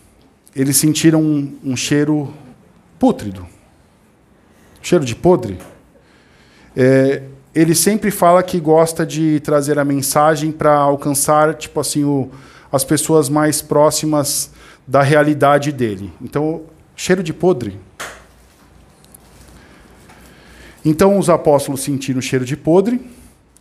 [0.55, 2.33] eles sentiram um, um cheiro
[2.97, 3.45] pútrido,
[4.81, 5.59] cheiro de podre.
[6.77, 12.31] É, ele sempre fala que gosta de trazer a mensagem para alcançar, tipo assim, o,
[12.73, 14.51] as pessoas mais próximas
[14.87, 16.12] da realidade dele.
[16.21, 16.62] Então,
[16.97, 17.79] cheiro de podre.
[20.85, 23.01] Então os apóstolos sentiram o cheiro de podre.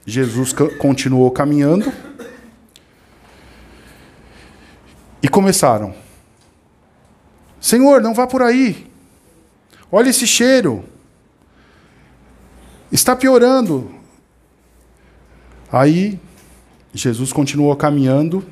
[0.05, 1.91] Jesus continuou caminhando.
[5.22, 5.93] E começaram:
[7.60, 8.88] Senhor, não vá por aí.
[9.91, 10.86] Olha esse cheiro.
[12.91, 13.91] Está piorando.
[15.72, 16.20] Aí
[16.93, 18.43] Jesus continuou caminhando,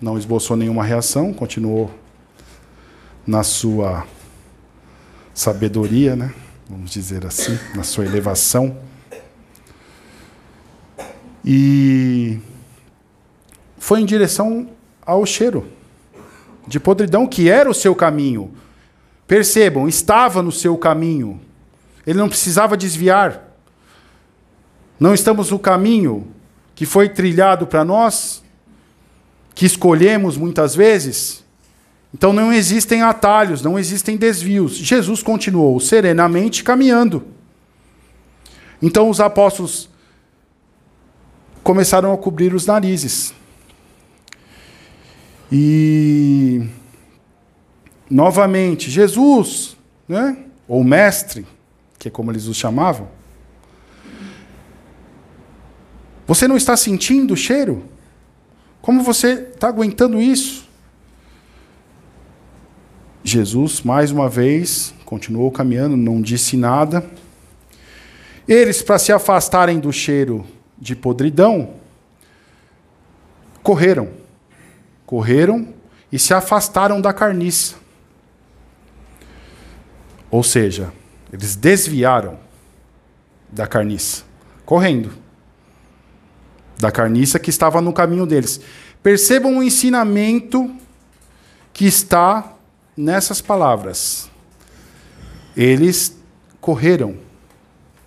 [0.00, 1.90] não esboçou nenhuma reação, continuou
[3.26, 4.06] na sua
[5.34, 6.32] sabedoria, né?
[6.68, 8.76] Vamos dizer assim, na sua elevação.
[11.44, 12.40] E
[13.78, 14.68] foi em direção
[15.04, 15.66] ao cheiro
[16.66, 18.52] de podridão que era o seu caminho.
[19.26, 21.40] Percebam, estava no seu caminho.
[22.06, 23.42] Ele não precisava desviar.
[24.98, 26.26] Não estamos no caminho
[26.74, 28.42] que foi trilhado para nós,
[29.56, 31.42] que escolhemos muitas vezes.
[32.12, 34.76] Então não existem atalhos, não existem desvios.
[34.76, 37.24] Jesus continuou serenamente caminhando.
[38.80, 39.88] Então os apóstolos
[41.62, 43.34] começaram a cobrir os narizes.
[45.50, 46.68] E
[48.10, 49.74] novamente, Jesus,
[50.06, 50.36] né?
[50.68, 51.46] ou mestre,
[51.98, 53.08] que é como eles o chamavam,
[56.26, 57.95] você não está sentindo o cheiro?
[58.86, 60.64] Como você está aguentando isso?
[63.24, 67.04] Jesus, mais uma vez, continuou caminhando, não disse nada.
[68.46, 70.46] Eles, para se afastarem do cheiro
[70.78, 71.74] de podridão,
[73.60, 74.08] correram.
[75.04, 75.74] Correram
[76.12, 77.74] e se afastaram da carniça.
[80.30, 80.92] Ou seja,
[81.32, 82.38] eles desviaram
[83.50, 84.22] da carniça,
[84.64, 85.25] correndo
[86.78, 88.60] da carniça que estava no caminho deles.
[89.02, 90.70] Percebam o ensinamento
[91.72, 92.54] que está
[92.96, 94.30] nessas palavras.
[95.56, 96.16] Eles
[96.60, 97.16] correram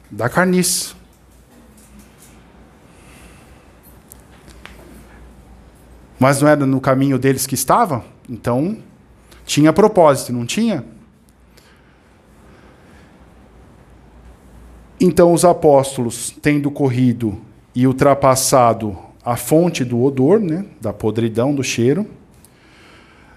[0.09, 0.95] da carniça.
[6.20, 8.03] Mas não era no caminho deles que estava?
[8.28, 8.78] Então,
[9.45, 10.84] tinha propósito, não tinha?
[14.99, 17.39] Então, os apóstolos, tendo corrido
[17.76, 22.07] e ultrapassado a fonte do odor, né, da podridão, do cheiro,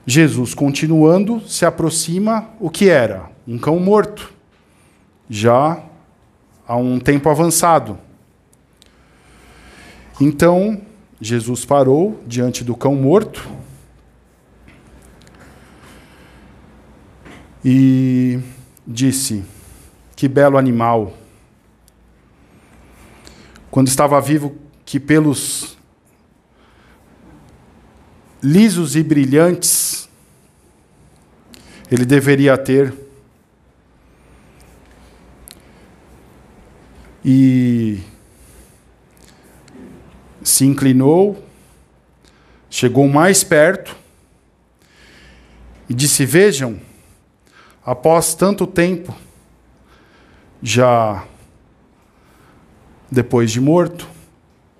[0.06, 3.30] Jesus, continuando, se aproxima o que era?
[3.46, 4.32] Um cão morto,
[5.30, 5.82] já
[6.66, 7.98] há um tempo avançado.
[10.20, 10.80] Então,
[11.20, 13.48] Jesus parou diante do cão morto
[17.64, 18.40] e
[18.86, 19.44] disse:
[20.16, 21.21] Que belo animal!
[23.72, 24.54] Quando estava vivo,
[24.84, 25.78] que pelos
[28.42, 30.10] lisos e brilhantes
[31.90, 32.92] ele deveria ter.
[37.24, 38.02] E
[40.42, 41.42] se inclinou,
[42.68, 43.96] chegou mais perto
[45.88, 46.78] e disse: Vejam,
[47.82, 49.16] após tanto tempo,
[50.62, 51.26] já
[53.12, 54.08] depois de morto,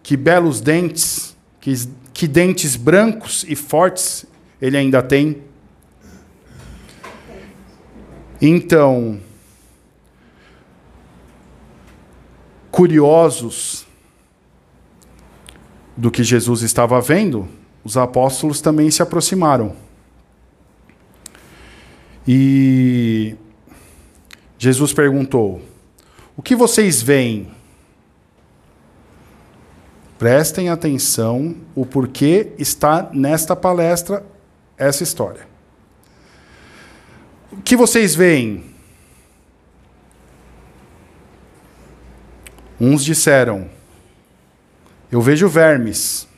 [0.03, 1.75] que belos dentes, que,
[2.15, 4.25] que dentes brancos e fortes
[4.61, 5.43] ele ainda tem.
[8.41, 9.21] Então,
[12.71, 13.87] curiosos
[15.95, 17.47] do que Jesus estava vendo,
[17.85, 19.77] os apóstolos também se aproximaram.
[22.27, 23.37] E
[24.59, 25.61] Jesus perguntou:
[26.35, 27.62] O que vocês veem?
[30.23, 34.25] Prestem atenção o porquê está nesta palestra
[34.79, 35.49] essa história.
[37.51, 38.73] O que vocês veem?
[42.81, 43.69] Uns disseram:
[45.11, 46.29] Eu vejo vermes.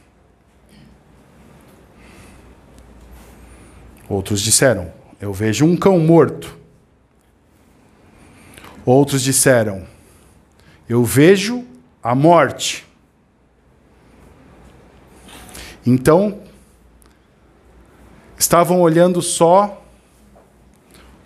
[4.08, 6.56] Outros disseram: Eu vejo um cão morto.
[8.82, 9.86] Outros disseram:
[10.88, 11.66] Eu vejo
[12.02, 12.93] a morte.
[15.86, 16.40] Então,
[18.38, 19.82] estavam olhando só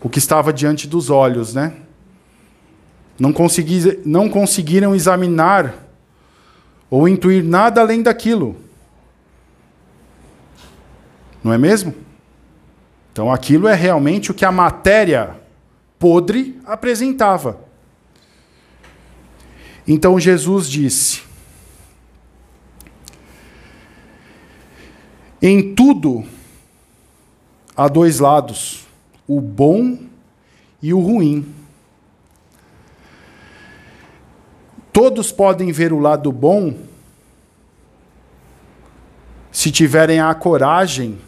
[0.00, 1.74] o que estava diante dos olhos, né?
[3.18, 5.74] Não, consegui, não conseguiram examinar
[6.90, 8.56] ou intuir nada além daquilo.
[11.42, 11.94] Não é mesmo?
[13.12, 15.36] Então aquilo é realmente o que a matéria
[15.98, 17.58] podre apresentava.
[19.86, 21.22] Então Jesus disse:
[25.40, 26.24] Em tudo
[27.76, 28.86] há dois lados,
[29.26, 29.98] o bom
[30.82, 31.54] e o ruim.
[34.92, 36.76] Todos podem ver o lado bom
[39.52, 41.18] se tiverem a coragem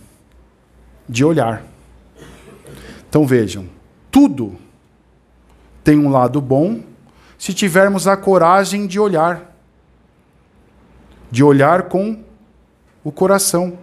[1.09, 1.63] de olhar.
[3.09, 3.69] Então vejam,
[4.11, 4.57] tudo
[5.85, 6.83] tem um lado bom
[7.39, 9.57] se tivermos a coragem de olhar.
[11.31, 12.25] De olhar com
[13.05, 13.79] o coração.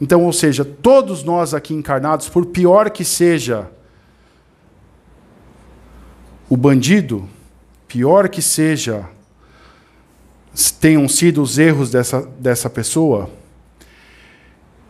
[0.00, 3.70] Então, ou seja, todos nós aqui encarnados, por pior que seja
[6.48, 7.28] o bandido,
[7.86, 9.08] pior que seja
[10.80, 13.28] tenham sido os erros dessa, dessa pessoa,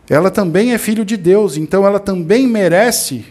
[0.09, 3.25] ela também é filho de Deus, então ela também merece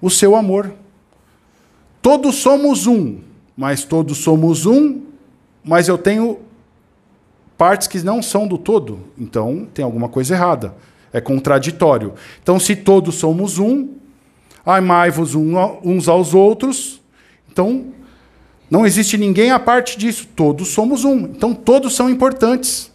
[0.00, 0.72] o seu amor.
[2.02, 3.20] Todos somos um,
[3.56, 5.02] mas todos somos um,
[5.62, 6.40] mas eu tenho
[7.56, 9.00] partes que não são do todo.
[9.18, 10.74] Então tem alguma coisa errada.
[11.12, 12.14] É contraditório.
[12.42, 13.90] Então, se todos somos um,
[14.66, 17.00] amai-vos uns aos outros,
[17.50, 17.86] então
[18.68, 20.26] não existe ninguém à parte disso.
[20.34, 21.20] Todos somos um.
[21.20, 22.90] Então todos são importantes.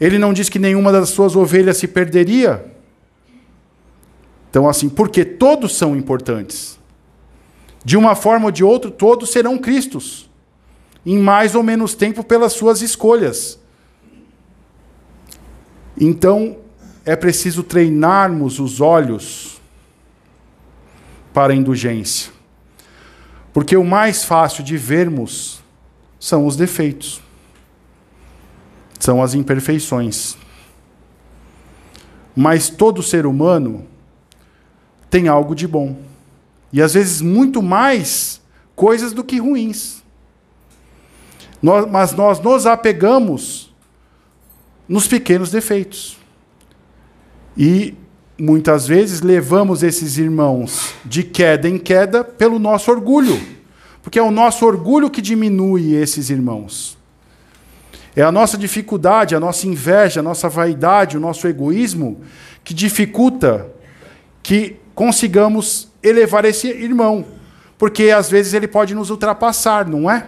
[0.00, 2.64] Ele não diz que nenhuma das suas ovelhas se perderia.
[4.48, 6.78] Então, assim, porque todos são importantes.
[7.84, 10.27] De uma forma ou de outra, todos serão Cristos.
[11.04, 13.58] Em mais ou menos tempo pelas suas escolhas.
[16.00, 16.58] Então,
[17.04, 19.60] é preciso treinarmos os olhos
[21.32, 22.32] para a indulgência.
[23.52, 25.60] Porque o mais fácil de vermos
[26.20, 27.22] são os defeitos
[28.98, 30.36] são as imperfeições.
[32.34, 33.86] Mas todo ser humano
[35.10, 35.98] tem algo de bom.
[36.72, 38.40] E às vezes muito mais
[38.76, 39.97] coisas do que ruins.
[41.62, 43.74] Nós, mas nós nos apegamos
[44.88, 46.16] nos pequenos defeitos.
[47.56, 47.94] E
[48.38, 53.38] muitas vezes levamos esses irmãos de queda em queda pelo nosso orgulho.
[54.02, 56.96] Porque é o nosso orgulho que diminui esses irmãos.
[58.14, 62.20] É a nossa dificuldade, a nossa inveja, a nossa vaidade, o nosso egoísmo
[62.64, 63.66] que dificulta
[64.42, 67.24] que consigamos elevar esse irmão.
[67.76, 70.26] Porque às vezes ele pode nos ultrapassar, não é?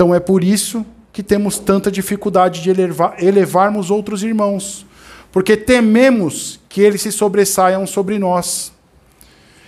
[0.00, 4.86] Então é por isso que temos tanta dificuldade de elevar, elevarmos outros irmãos.
[5.30, 8.72] Porque tememos que eles se sobressaiam sobre nós.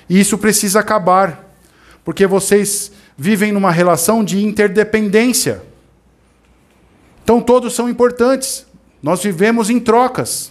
[0.09, 1.55] E isso precisa acabar.
[2.03, 5.63] Porque vocês vivem numa relação de interdependência.
[7.23, 8.65] Então todos são importantes.
[9.03, 10.51] Nós vivemos em trocas.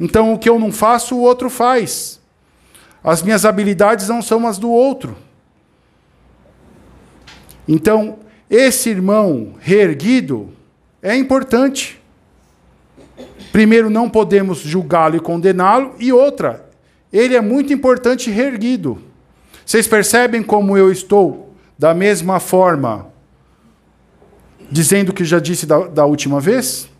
[0.00, 2.20] Então o que eu não faço, o outro faz.
[3.04, 5.16] As minhas habilidades não são as do outro.
[7.68, 8.18] Então,
[8.52, 10.50] esse irmão reerguido
[11.00, 11.98] é importante.
[13.50, 16.68] Primeiro, não podemos julgá-lo e condená-lo, e outra,
[17.10, 18.98] ele é muito importante reerguido.
[19.64, 23.10] Vocês percebem como eu estou da mesma forma
[24.70, 26.90] dizendo o que já disse da, da última vez,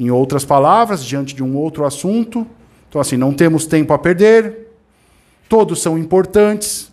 [0.00, 2.46] em outras palavras, diante de um outro assunto.
[2.88, 4.68] Então, assim, não temos tempo a perder,
[5.50, 6.90] todos são importantes.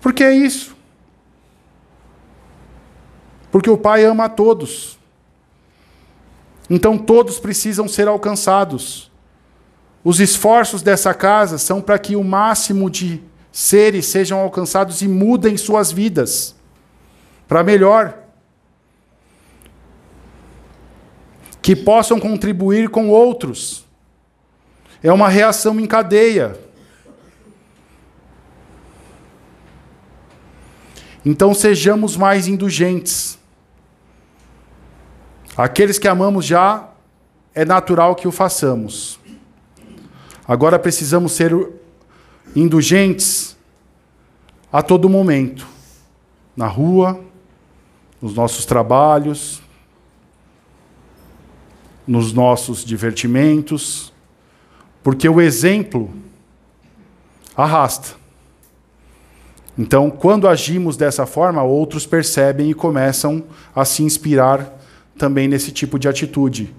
[0.00, 0.73] Porque é isso.
[3.54, 4.98] Porque o Pai ama a todos.
[6.68, 9.12] Então, todos precisam ser alcançados.
[10.02, 15.56] Os esforços dessa casa são para que o máximo de seres sejam alcançados e mudem
[15.56, 16.56] suas vidas
[17.46, 18.18] para melhor.
[21.62, 23.86] que possam contribuir com outros.
[25.00, 26.58] É uma reação em cadeia.
[31.24, 33.38] Então sejamos mais indulgentes.
[35.56, 36.88] Aqueles que amamos já
[37.54, 39.20] é natural que o façamos.
[40.46, 41.54] Agora precisamos ser
[42.56, 43.56] indulgentes
[44.72, 45.66] a todo momento,
[46.56, 47.20] na rua,
[48.20, 49.62] nos nossos trabalhos,
[52.06, 54.12] nos nossos divertimentos,
[55.02, 56.12] porque o exemplo
[57.56, 58.16] arrasta.
[59.78, 63.44] Então, quando agimos dessa forma, outros percebem e começam
[63.74, 64.83] a se inspirar
[65.16, 66.74] também nesse tipo de atitude.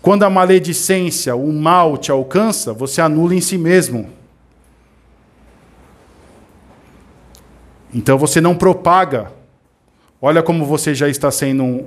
[0.00, 4.10] Quando a maledicência, o mal te alcança, você anula em si mesmo.
[7.92, 9.32] Então você não propaga.
[10.20, 11.86] Olha como você já está sendo um,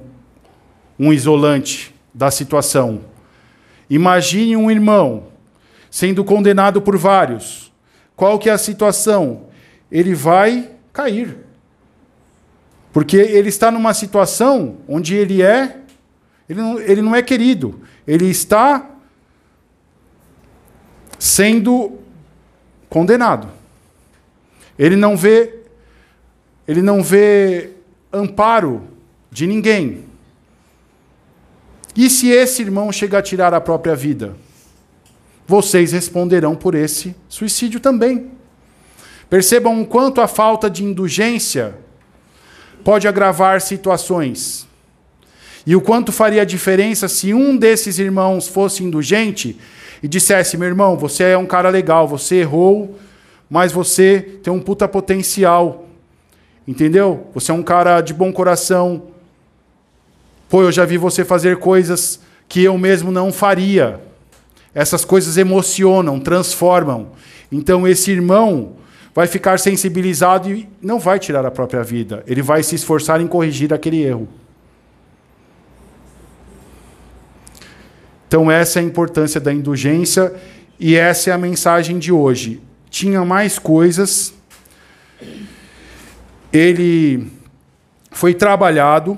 [1.00, 3.02] um isolante da situação.
[3.90, 5.28] Imagine um irmão
[5.90, 7.72] sendo condenado por vários.
[8.16, 9.48] Qual que é a situação?
[9.92, 11.38] Ele vai cair.
[12.92, 15.82] Porque ele está numa situação onde ele é
[16.52, 17.80] ele não, ele não é querido.
[18.06, 18.90] Ele está
[21.18, 22.00] sendo
[22.90, 23.48] condenado.
[24.78, 25.60] Ele não vê
[26.68, 27.72] ele não vê
[28.12, 28.84] amparo
[29.32, 30.06] de ninguém.
[31.96, 34.36] E se esse irmão chega a tirar a própria vida?
[35.48, 38.32] Vocês responderão por esse suicídio também.
[39.30, 41.76] Percebam o quanto a falta de indulgência
[42.84, 44.68] pode agravar situações.
[45.66, 49.58] E o quanto faria diferença se um desses irmãos fosse indulgente
[50.02, 52.98] e dissesse: meu irmão, você é um cara legal, você errou,
[53.50, 55.88] mas você tem um puta potencial.
[56.68, 57.28] Entendeu?
[57.34, 59.04] Você é um cara de bom coração.
[60.48, 64.00] Pô, eu já vi você fazer coisas que eu mesmo não faria.
[64.74, 67.10] Essas coisas emocionam, transformam.
[67.52, 68.74] Então, esse irmão
[69.14, 72.24] vai ficar sensibilizado e não vai tirar a própria vida.
[72.26, 74.28] Ele vai se esforçar em corrigir aquele erro.
[78.28, 80.34] Então, essa é a importância da indulgência
[80.80, 82.62] e essa é a mensagem de hoje.
[82.90, 84.34] Tinha mais coisas.
[86.52, 87.30] Ele
[88.10, 89.18] foi trabalhado,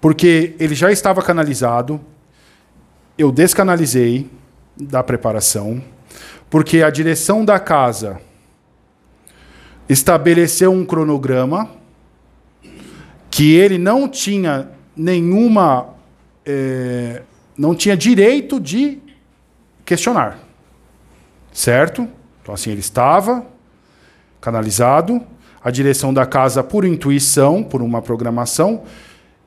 [0.00, 1.98] porque ele já estava canalizado.
[3.16, 4.30] Eu descanalizei
[4.76, 5.82] da preparação,
[6.50, 8.20] porque a direção da casa
[9.88, 11.70] estabeleceu um cronograma
[13.30, 15.88] que ele não tinha nenhuma.
[16.46, 17.22] É,
[17.56, 18.98] não tinha direito de
[19.84, 20.38] questionar.
[21.52, 22.08] Certo?
[22.42, 23.46] Então, assim, ele estava
[24.40, 25.22] canalizado,
[25.62, 28.82] a direção da casa por intuição, por uma programação,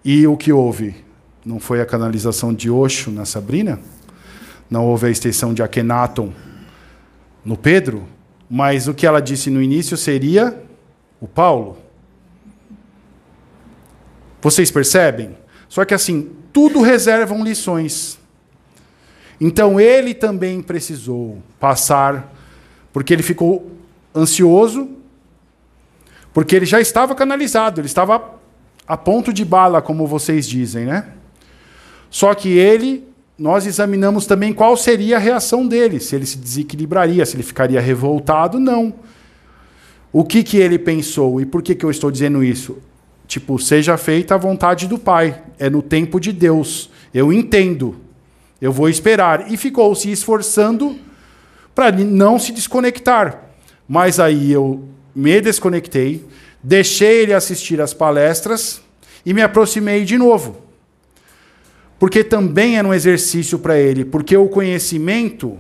[0.04, 0.96] e o que houve?
[1.46, 3.80] Não foi a canalização de Osho na Sabrina?
[4.70, 6.34] Não houve a extensão de Akhenaton
[7.46, 8.08] no Pedro?
[8.50, 10.64] Mas o que ela disse no início seria
[11.20, 11.78] o Paulo.
[14.42, 15.38] Vocês percebem?
[15.68, 18.18] Só que assim, tudo reservam lições.
[19.40, 22.34] Então ele também precisou passar,
[22.94, 23.72] porque ele ficou
[24.16, 24.90] ansioso,
[26.34, 28.36] porque ele já estava canalizado, ele estava
[28.88, 31.12] a ponto de bala, como vocês dizem, né?
[32.10, 33.08] Só que ele
[33.38, 37.80] nós examinamos também qual seria a reação dele, se ele se desequilibraria, se ele ficaria
[37.80, 38.94] revoltado, não.
[40.12, 42.80] O que, que ele pensou e por que, que eu estou dizendo isso?
[43.28, 46.90] Tipo, seja feita a vontade do Pai, é no tempo de Deus.
[47.14, 47.98] Eu entendo,
[48.60, 49.52] eu vou esperar.
[49.52, 50.98] E ficou se esforçando
[51.76, 53.44] para não se desconectar.
[53.88, 56.26] Mas aí eu me desconectei,
[56.64, 58.82] deixei ele assistir às palestras
[59.26, 60.67] e me aproximei de novo
[62.00, 65.58] porque também é um exercício para ele, porque o conhecimento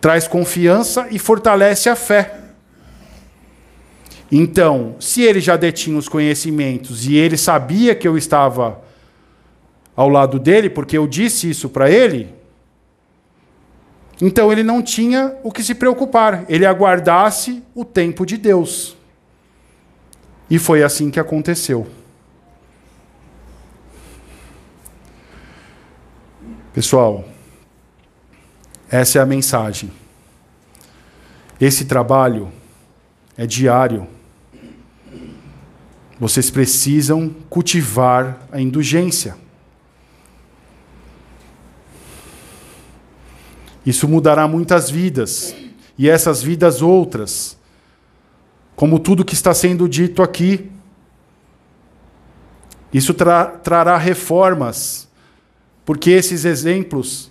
[0.00, 2.38] traz confiança e fortalece a fé.
[4.32, 8.80] Então, se ele já detinha os conhecimentos e ele sabia que eu estava
[9.96, 12.32] ao lado dele, porque eu disse isso para ele,
[14.22, 18.96] então ele não tinha o que se preocupar, ele aguardasse o tempo de Deus.
[20.48, 21.86] E foi assim que aconteceu.
[26.72, 27.24] Pessoal,
[28.88, 29.90] essa é a mensagem.
[31.60, 32.52] Esse trabalho
[33.36, 34.06] é diário.
[36.18, 39.36] Vocês precisam cultivar a indulgência.
[43.84, 45.54] Isso mudará muitas vidas,
[45.98, 47.58] e essas vidas outras,
[48.76, 50.70] como tudo que está sendo dito aqui.
[52.92, 55.09] Isso tra trará reformas
[55.84, 57.30] porque esses exemplos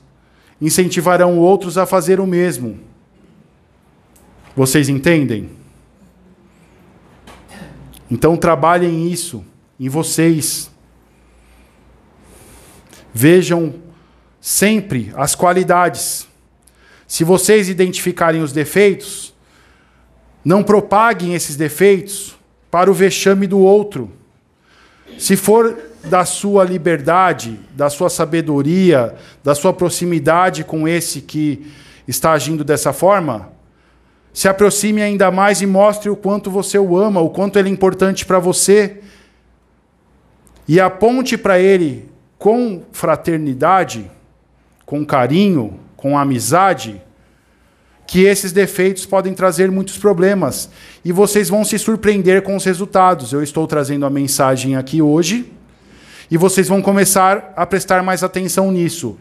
[0.62, 2.80] incentivarão outros a fazer o mesmo.
[4.56, 5.50] Vocês entendem?
[8.12, 9.46] Então trabalhem isso
[9.80, 10.70] em vocês.
[13.14, 13.76] Vejam
[14.42, 16.28] sempre as qualidades.
[17.08, 19.34] Se vocês identificarem os defeitos,
[20.44, 22.38] não propaguem esses defeitos
[22.70, 24.12] para o vexame do outro.
[25.18, 31.72] Se for da sua liberdade, da sua sabedoria, da sua proximidade com esse que
[32.08, 33.50] está agindo dessa forma,
[34.34, 37.72] se aproxime ainda mais e mostre o quanto você o ama, o quanto ele é
[37.72, 39.02] importante para você.
[40.68, 44.10] E aponte para ele com fraternidade,
[44.86, 47.02] com carinho, com amizade,
[48.08, 50.70] que esses defeitos podem trazer muitos problemas.
[51.04, 53.34] E vocês vão se surpreender com os resultados.
[53.34, 55.52] Eu estou trazendo a mensagem aqui hoje
[56.32, 59.18] e vocês vão começar a prestar mais atenção nisso.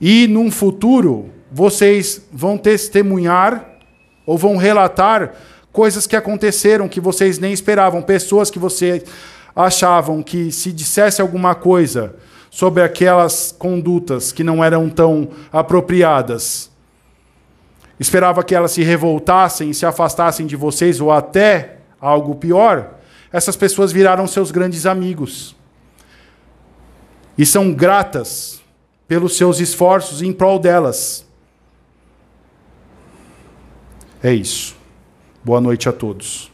[0.00, 3.68] E num futuro, vocês vão testemunhar
[4.24, 5.32] ou vão relatar
[5.72, 9.02] coisas que aconteceram que vocês nem esperavam, pessoas que vocês
[9.54, 12.14] achavam que se dissesse alguma coisa
[12.50, 16.70] sobre aquelas condutas que não eram tão apropriadas,
[17.98, 22.94] esperava que elas se revoltassem, se afastassem de vocês ou até algo pior,
[23.32, 25.57] essas pessoas viraram seus grandes amigos
[27.38, 28.60] e são gratas
[29.06, 31.24] pelos seus esforços em prol delas.
[34.20, 34.76] É isso.
[35.44, 36.50] Boa noite a todos.